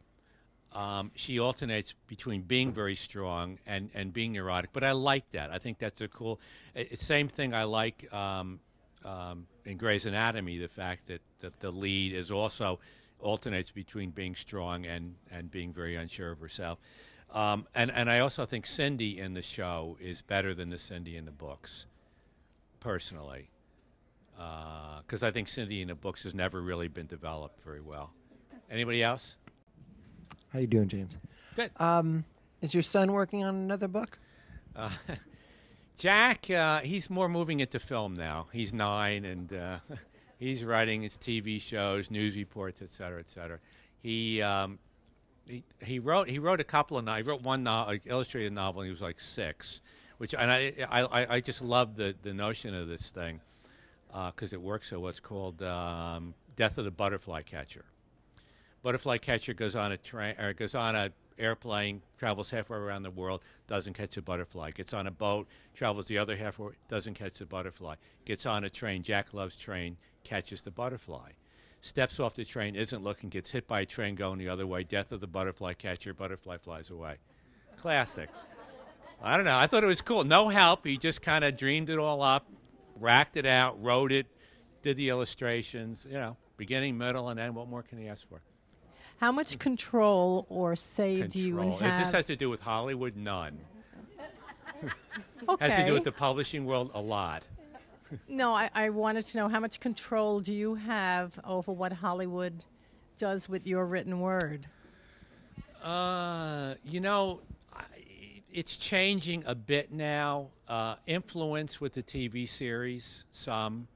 um, 0.73 1.11
she 1.15 1.41
alternates 1.41 1.95
between 2.07 2.43
being 2.43 2.73
very 2.73 2.95
strong 2.95 3.59
and, 3.67 3.91
and 3.95 4.13
being 4.13 4.33
neurotic. 4.33 4.71
But 4.73 4.85
I 4.85 4.93
like 4.93 5.31
that. 5.33 5.51
I 5.51 5.59
think 5.59 5.79
that's 5.79 6.01
a 6.01 6.09
cool. 6.09 6.41
It, 6.75 7.01
same 7.01 7.29
thing 7.29 7.55
I 7.55 7.65
like 7.65 8.13
um, 8.13 8.61
um, 9.05 9.47
in 9.65 9.77
Grey's 9.77 10.07
Anatomy. 10.07 10.59
The 10.59 10.69
fact 10.69 11.09
that, 11.09 11.21
that 11.41 11.59
the 11.61 11.71
lead 11.71 12.13
is 12.13 12.31
also 12.31 12.81
alternates 13.21 13.71
between 13.71 14.11
being 14.11 14.35
strong 14.35 14.87
and, 14.87 15.15
and 15.31 15.51
being 15.51 15.73
very 15.73 15.97
unsure 15.97 16.33
of 16.33 16.41
herself. 16.41 16.79
Um, 17.31 17.67
and 17.75 17.91
and 17.91 18.09
I 18.11 18.21
also 18.21 18.47
think 18.47 18.65
Cindy 18.65 19.19
in 19.19 19.35
the 19.35 19.43
show 19.43 19.97
is 20.01 20.23
better 20.23 20.55
than 20.55 20.71
the 20.71 20.79
Cindy 20.79 21.17
in 21.17 21.27
the 21.27 21.31
books, 21.31 21.87
personally, 22.81 23.51
because 25.03 25.23
I 25.23 25.31
think 25.31 25.49
Cindy 25.49 25.83
in 25.83 25.89
the 25.89 25.95
books 25.95 26.23
has 26.23 26.35
never 26.35 26.63
really 26.63 26.89
been 26.89 27.07
developed 27.07 27.63
very 27.63 27.83
well. 27.83 28.13
Anybody 28.71 29.03
else? 29.03 29.37
How 30.53 30.59
you 30.61 30.67
doing, 30.67 30.89
James? 30.89 31.19
Good. 31.57 31.71
Um, 31.79 32.25
is 32.63 32.75
your 32.75 32.83
son 32.83 33.13
working 33.13 33.45
on 33.45 33.55
another 33.55 33.89
book? 33.89 34.19
Uh, 34.75 34.91
Jack, 35.99 36.49
uh, 36.51 36.81
he's 36.81 37.11
more 37.11 37.29
moving 37.29 37.61
into 37.61 37.79
film 37.81 38.15
now. 38.15 38.47
He's 38.53 38.73
nine, 38.73 39.25
and 39.25 39.53
uh, 39.53 39.79
he's 40.39 40.65
writing 40.65 41.03
his 41.03 41.19
TV 41.19 41.61
shows, 41.61 42.11
news 42.11 42.37
reports, 42.37 42.83
et 42.83 42.91
cetera, 42.91 43.19
et 43.21 43.29
cetera. 43.29 43.59
He 44.01 44.41
um, 44.43 44.79
he, 45.47 45.65
he 45.83 45.99
wrote 45.99 46.29
he 46.29 46.39
wrote 46.39 46.61
a 46.61 46.65
couple 46.65 46.97
of 46.99 47.05
no- 47.05 47.15
he 47.17 47.23
wrote 47.23 47.43
one 47.43 47.65
no- 47.65 47.99
illustrated 48.07 48.53
novel. 48.53 48.79
when 48.79 48.87
He 48.87 48.91
was 48.91 49.03
like 49.03 49.21
six, 49.21 49.81
which 50.19 50.35
and 50.35 50.51
I 50.51 50.73
I, 50.89 51.27
I- 51.37 51.41
just 51.41 51.63
love 51.63 51.97
the 51.97 52.15
the 52.23 52.33
notion 52.33 52.75
of 52.75 52.87
this 52.89 53.11
thing 53.11 53.41
because 54.27 54.53
it 54.53 54.61
works 54.63 54.91
so. 54.91 55.01
What's 55.01 55.21
called 55.21 55.63
um, 55.63 56.33
Death 56.57 56.79
of 56.79 56.85
the 56.85 56.91
Butterfly 56.93 57.43
Catcher. 57.43 57.85
Butterfly 58.83 59.19
catcher 59.19 59.55
goes 59.55 59.75
on 59.77 59.93
a 59.93 59.97
train 59.97 60.35
or 60.39 60.53
goes 60.53 60.75
on 60.75 60.95
a 60.95 61.11
airplane, 61.39 62.03
travels 62.17 62.51
halfway 62.51 62.79
around 62.79 63.03
the 63.03 63.11
world, 63.11 63.45
doesn't 63.67 63.95
catch 63.95 64.17
a 64.17 64.23
butterfly. 64.23 64.71
Gets 64.73 64.93
on 64.93 65.07
a 65.07 65.11
boat, 65.11 65.47
travels 65.75 66.07
the 66.07 66.19
other 66.19 66.37
half, 66.37 66.61
doesn't 66.89 67.15
catch 67.15 67.39
the 67.39 67.47
butterfly. 67.47 67.95
Gets 68.25 68.47
on 68.47 68.65
a 68.65 68.71
train, 68.71 69.03
Jack 69.03 69.33
loves 69.33 69.57
train, 69.57 69.97
catches 70.25 70.63
the 70.63 70.71
butterfly. 70.71 71.31
Steps 71.81 72.19
off 72.19 72.35
the 72.35 72.45
train, 72.45 72.75
isn't 72.75 73.05
looking, 73.05 73.31
gets 73.31 73.53
hit 73.53 73.69
by 73.69 73.81
a 73.81 73.87
train 73.87 74.17
going 74.17 74.39
the 74.39 74.49
other 74.49 74.67
way. 74.67 74.83
Death 74.83 75.13
of 75.13 75.21
the 75.21 75.29
butterfly 75.29 75.75
catcher, 75.75 76.13
butterfly 76.13 76.57
flies 76.59 76.91
away. 76.91 77.17
Classic. 77.77 78.29
I 79.23 79.37
don't 79.37 79.45
know. 79.45 79.59
I 79.59 79.67
thought 79.67 79.85
it 79.85 79.89
was 79.89 80.01
cool. 80.01 80.25
No 80.25 80.49
help. 80.49 80.85
He 80.85 80.97
just 80.97 81.23
kind 81.23 81.45
of 81.45 81.57
dreamed 81.57 81.91
it 81.91 81.99
all 81.99 82.23
up, 82.23 82.47
racked 82.99 83.37
it 83.37 83.47
out, 83.47 83.81
wrote 83.83 84.13
it, 84.13 84.27
did 84.83 84.97
the 84.97 85.09
illustrations. 85.09 86.07
You 86.09 86.17
know, 86.17 86.37
beginning, 86.57 86.99
middle, 86.99 87.29
and 87.29 87.39
end. 87.39 87.55
What 87.55 87.69
more 87.69 87.83
can 87.83 87.99
he 87.99 88.09
ask 88.09 88.29
for? 88.29 88.41
How 89.19 89.33
much 89.33 89.59
control 89.59 90.47
or 90.49 90.77
say 90.77 91.23
do 91.23 91.41
you 91.41 91.57
Control. 91.57 91.81
If 91.83 91.99
this 91.99 92.13
has 92.13 92.25
to 92.27 92.37
do 92.37 92.51
with 92.51 92.61
Hollywood, 92.61 93.17
none. 93.17 93.59
okay. 95.49 95.69
Has 95.69 95.77
to 95.77 95.87
do 95.87 95.95
with 95.95 96.05
the 96.05 96.13
publishing 96.13 96.65
world, 96.65 96.93
a 96.95 97.01
lot. 97.01 97.43
No, 98.29 98.55
I, 98.55 98.71
I 98.75 98.91
wanted 98.91 99.25
to 99.25 99.39
know 99.39 99.49
how 99.49 99.61
much 99.61 99.81
control 99.81 100.41
do 100.41 100.55
you 100.55 100.77
have 100.77 101.39
over 101.45 101.73
what 101.73 101.93
Hollywood 101.93 102.65
does 103.17 103.49
with 103.49 103.67
your 103.67 103.85
written 103.87 104.21
word? 104.21 104.67
Uh, 105.83 106.75
you 106.85 107.01
know, 107.01 107.41
I, 107.75 107.83
it's 108.53 108.77
changing 108.77 109.43
a 109.47 109.55
bit 109.55 109.93
now. 109.93 110.49
Uh, 110.69 110.95
influence 111.07 111.81
with 111.81 111.93
the 111.93 112.03
TV 112.03 112.49
series, 112.49 113.25
some. 113.31 113.89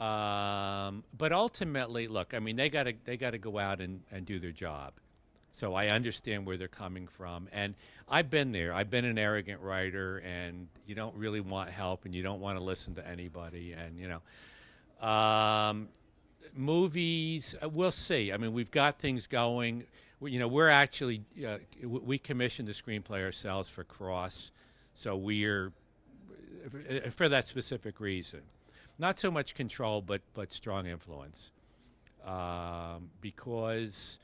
Um, 0.00 1.04
but 1.16 1.30
ultimately, 1.30 2.08
look, 2.08 2.32
I 2.32 2.38
mean, 2.38 2.56
they 2.56 2.70
got 2.70 2.84
to 2.84 2.94
they 3.04 3.16
got 3.18 3.30
to 3.32 3.38
go 3.38 3.58
out 3.58 3.80
and, 3.80 4.00
and 4.10 4.24
do 4.24 4.38
their 4.38 4.52
job. 4.52 4.94
So 5.52 5.74
I 5.74 5.88
understand 5.88 6.46
where 6.46 6.56
they're 6.56 6.68
coming 6.68 7.06
from, 7.06 7.48
and 7.52 7.74
I've 8.08 8.30
been 8.30 8.52
there. 8.52 8.72
I've 8.72 8.88
been 8.88 9.04
an 9.04 9.18
arrogant 9.18 9.60
writer, 9.60 10.18
and 10.18 10.68
you 10.86 10.94
don't 10.94 11.14
really 11.16 11.40
want 11.40 11.70
help, 11.70 12.04
and 12.06 12.14
you 12.14 12.22
don't 12.22 12.40
want 12.40 12.56
to 12.56 12.64
listen 12.64 12.94
to 12.94 13.06
anybody, 13.06 13.72
and 13.72 13.98
you 13.98 14.08
know, 14.08 15.06
um, 15.06 15.88
movies. 16.54 17.54
uh, 17.62 17.68
We'll 17.68 17.90
see. 17.90 18.32
I 18.32 18.36
mean, 18.38 18.52
we've 18.52 18.70
got 18.70 18.98
things 18.98 19.26
going. 19.26 19.84
We, 20.20 20.32
you 20.32 20.38
know, 20.38 20.48
we're 20.48 20.68
actually 20.70 21.22
uh, 21.46 21.58
we 21.82 22.16
commissioned 22.16 22.68
the 22.68 22.72
screenplay 22.72 23.22
ourselves 23.22 23.68
for 23.68 23.84
Cross, 23.84 24.52
so 24.94 25.16
we're 25.16 25.72
uh, 26.88 27.10
for 27.10 27.28
that 27.28 27.48
specific 27.48 28.00
reason. 28.00 28.40
Not 29.00 29.18
so 29.18 29.30
much 29.30 29.54
control, 29.54 30.02
but 30.02 30.20
but 30.34 30.52
strong 30.52 30.86
influence, 30.86 31.52
um, 32.22 33.08
because 33.22 34.20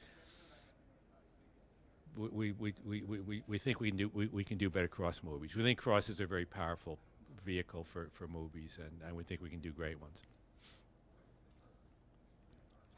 we, 2.15 2.53
we, 2.53 2.75
we, 2.85 3.03
we, 3.03 3.43
we, 3.47 3.59
think 3.59 3.81
we 3.81 3.89
can 3.89 3.97
do 3.97 4.11
we, 4.13 4.27
we 4.27 4.45
can 4.45 4.59
do 4.59 4.69
better 4.69 4.87
cross 4.87 5.23
movies. 5.23 5.57
We 5.57 5.63
think 5.63 5.79
cross 5.79 6.11
is 6.11 6.21
a 6.21 6.27
very 6.27 6.45
powerful 6.45 6.99
vehicle 7.43 7.85
for, 7.85 8.11
for 8.13 8.29
movies, 8.29 8.79
and, 8.79 8.91
and 9.07 9.17
we 9.17 9.23
think 9.23 9.41
we 9.41 9.49
can 9.49 9.61
do 9.61 9.71
great 9.71 9.99
ones. 9.99 10.21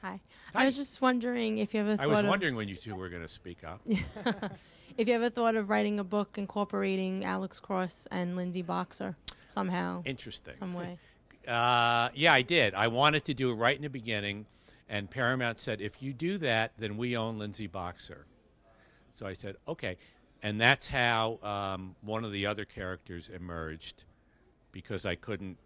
Hi. 0.02 0.20
I 0.56 0.66
was 0.66 0.74
just 0.74 1.00
wondering 1.00 1.58
if 1.58 1.74
you 1.74 1.80
ever 1.80 1.96
I 2.02 2.08
was 2.08 2.24
wondering 2.24 2.56
when 2.56 2.68
you 2.68 2.74
two 2.74 2.96
were 2.96 3.08
going 3.08 3.22
to 3.22 3.28
speak 3.28 3.62
up. 3.62 3.80
if 4.96 5.06
you 5.06 5.14
ever 5.14 5.30
thought 5.30 5.54
of 5.54 5.70
writing 5.70 6.00
a 6.00 6.04
book 6.04 6.38
incorporating 6.38 7.24
Alex 7.24 7.60
Cross 7.60 8.08
and 8.10 8.34
Lindsay 8.34 8.62
Boxer 8.62 9.14
somehow. 9.46 10.02
Interesting. 10.04 10.54
Some 10.54 10.74
way. 10.74 10.98
Uh, 11.48 12.10
yeah, 12.14 12.34
I 12.34 12.42
did. 12.42 12.74
I 12.74 12.88
wanted 12.88 13.24
to 13.24 13.34
do 13.34 13.50
it 13.50 13.54
right 13.54 13.74
in 13.74 13.82
the 13.82 13.88
beginning, 13.88 14.44
and 14.88 15.10
Paramount 15.10 15.58
said, 15.58 15.80
if 15.80 16.02
you 16.02 16.12
do 16.12 16.36
that, 16.38 16.72
then 16.78 16.98
we 16.98 17.16
own 17.16 17.38
Lindsay 17.38 17.66
Boxer. 17.66 18.26
So 19.12 19.26
I 19.26 19.32
said, 19.32 19.56
okay. 19.66 19.96
And 20.42 20.60
that's 20.60 20.86
how 20.86 21.38
um, 21.42 21.96
one 22.02 22.24
of 22.24 22.32
the 22.32 22.46
other 22.46 22.64
characters 22.64 23.30
emerged, 23.30 24.04
because 24.72 25.06
I 25.06 25.14
couldn't, 25.14 25.56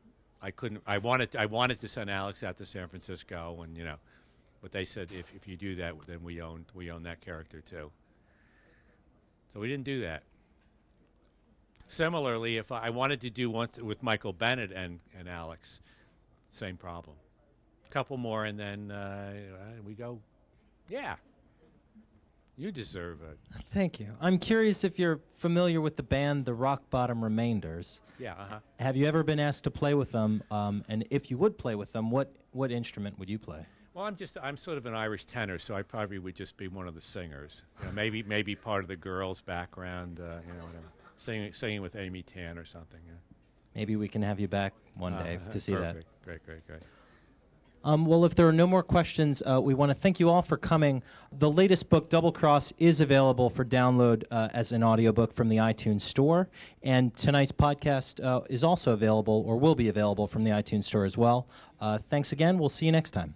I 0.40 0.50
couldn't, 0.52 0.82
I 0.86 0.98
wanted, 0.98 1.34
I 1.36 1.46
wanted 1.46 1.80
to 1.80 1.88
send 1.88 2.08
Alex 2.08 2.42
out 2.42 2.56
to 2.58 2.64
San 2.64 2.88
Francisco, 2.88 3.60
and 3.62 3.76
you 3.76 3.84
know, 3.84 3.96
but 4.62 4.72
they 4.72 4.84
said 4.84 5.10
if, 5.12 5.34
if 5.34 5.46
you 5.48 5.56
do 5.56 5.74
that, 5.76 5.94
then 6.06 6.22
we 6.22 6.40
own, 6.40 6.64
we 6.74 6.90
own 6.90 7.02
that 7.02 7.20
character 7.20 7.60
too. 7.60 7.90
So 9.52 9.60
we 9.60 9.68
didn't 9.68 9.84
do 9.84 10.00
that. 10.02 10.22
Similarly, 11.92 12.57
if 12.57 12.72
I, 12.72 12.88
wanted 12.88 13.20
to 13.20 13.28
do 13.28 13.50
once 13.50 13.78
with 13.78 14.02
Michael 14.02 14.33
Bennett 14.33 14.72
and, 14.72 14.98
and 15.18 15.28
Alex, 15.28 15.83
same 16.48 16.78
problem. 16.78 17.16
A 17.87 17.90
couple 17.90 18.16
more, 18.16 18.46
and 18.46 18.59
then 18.59 18.90
uh, 18.90 19.35
we 19.85 19.92
go, 19.92 20.18
yeah, 20.88 21.16
you 22.57 22.72
deserve 22.72 23.18
it. 23.20 23.38
Thank 23.74 24.00
you. 24.00 24.09
I'm 24.22 24.38
curious 24.38 24.85
if 24.85 24.98
you're 24.98 25.20
familiar 25.35 25.83
with 25.83 25.96
the 25.96 26.02
band 26.02 26.46
The 26.46 26.55
Rock 26.55 26.88
Bottom 26.88 27.22
Remainders. 27.22 28.00
Yeah, 28.18 28.33
uh-huh. 28.38 28.61
Have 28.81 28.96
you 28.96 29.07
ever 29.07 29.22
been 29.22 29.38
asked 29.38 29.64
to 29.64 29.70
play 29.70 29.92
with 29.92 30.12
them? 30.12 30.42
Um, 30.50 30.87
and 30.88 31.05
if 31.11 31.31
you 31.31 31.37
would 31.37 31.59
play 31.59 31.74
with 31.74 31.92
them, 31.92 32.11
what, 32.11 32.33
what 32.52 32.72
instrument 32.72 33.18
would 33.18 33.28
you 33.28 33.38
play? 33.38 33.66
Well, 33.92 34.07
I'm 34.07 34.16
just 34.16 34.38
I'm 34.42 34.57
sort 34.57 34.78
of 34.78 34.87
an 34.87 34.94
Irish 34.94 35.26
tenor, 35.26 35.59
so 35.59 35.74
I 35.74 35.83
probably 35.83 36.18
would 36.18 36.37
just 36.37 36.57
be 36.57 36.68
one 36.68 36.88
of 36.88 36.94
the 36.94 37.02
singers. 37.02 37.64
You 37.81 37.88
know, 37.88 37.92
maybe 37.92 38.22
maybe 38.22 38.55
part 38.55 38.83
of 38.83 38.88
the 38.88 38.96
girls' 38.96 39.42
background, 39.42 40.20
uh, 40.20 40.40
you 40.46 40.55
know, 40.55 40.64
whatever. 40.64 40.87
Singing 41.16 41.53
singing 41.53 41.83
with 41.83 41.96
Amy 41.96 42.22
Tan 42.22 42.59
or 42.59 42.64
something. 42.64 43.01
Yeah. 43.07 43.14
Maybe 43.75 43.96
we 43.96 44.09
can 44.09 44.22
have 44.22 44.38
you 44.40 44.48
back 44.48 44.75
one 44.96 45.12
day 45.16 45.38
Uh, 45.46 45.51
to 45.51 45.61
see 45.61 45.75
that. 45.75 45.96
Great, 46.25 46.44
great, 46.44 46.66
great. 46.66 46.83
Um, 47.85 48.07
well, 48.07 48.25
if 48.25 48.37
there 48.37 48.46
are 48.46 48.53
no 48.53 48.66
more 48.68 48.85
questions, 48.85 49.42
uh, 49.42 49.61
we 49.61 49.75
want 49.75 49.90
to 49.90 49.94
thank 49.94 50.20
you 50.20 50.31
all 50.31 50.42
for 50.42 50.57
coming. 50.57 51.03
The 51.33 51.51
latest 51.51 51.90
book, 51.90 52.09
Double 52.09 52.31
Cross, 52.31 52.72
is 52.79 53.01
available 53.01 53.51
for 53.51 53.64
download 53.64 54.22
uh, 54.31 54.51
as 54.53 54.70
an 54.70 54.85
audiobook 54.85 55.33
from 55.33 55.48
the 55.48 55.57
iTunes 55.57 56.03
Store. 56.03 56.48
And 56.85 57.12
tonight's 57.16 57.51
podcast 57.51 58.25
uh, 58.25 58.42
is 58.48 58.62
also 58.62 58.92
available 58.92 59.42
or 59.48 59.57
will 59.59 59.75
be 59.75 59.88
available 59.88 60.29
from 60.29 60.44
the 60.44 60.51
iTunes 60.51 60.85
Store 60.85 61.05
as 61.05 61.18
well. 61.18 61.48
Uh, 61.81 61.98
thanks 61.98 62.31
again. 62.31 62.57
We'll 62.57 62.68
see 62.68 62.87
you 62.87 62.92
next 62.92 63.11
time. 63.11 63.35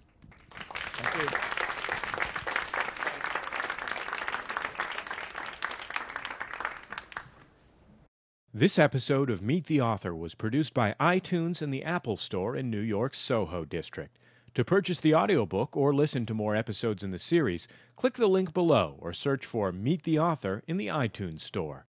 This 8.59 8.79
episode 8.79 9.29
of 9.29 9.42
Meet 9.42 9.66
the 9.66 9.83
Author 9.83 10.14
was 10.14 10.35
produced 10.35 10.73
by 10.73 10.95
iTunes 10.99 11.61
and 11.61 11.71
the 11.71 11.85
Apple 11.85 12.16
Store 12.16 12.57
in 12.57 12.71
New 12.71 12.81
York's 12.81 13.19
Soho 13.19 13.66
District. 13.66 14.19
To 14.55 14.64
purchase 14.64 14.99
the 14.99 15.14
audiobook 15.14 15.77
or 15.77 15.95
listen 15.95 16.25
to 16.25 16.33
more 16.33 16.57
episodes 16.57 17.05
in 17.05 17.11
the 17.11 17.19
series, 17.19 17.69
click 17.97 18.14
the 18.14 18.27
link 18.27 18.55
below 18.55 18.97
or 18.99 19.12
search 19.12 19.45
for 19.45 19.73
Meet 19.73 20.05
the 20.05 20.19
Author 20.19 20.62
in 20.66 20.79
the 20.79 20.87
iTunes 20.87 21.42
Store. 21.42 21.85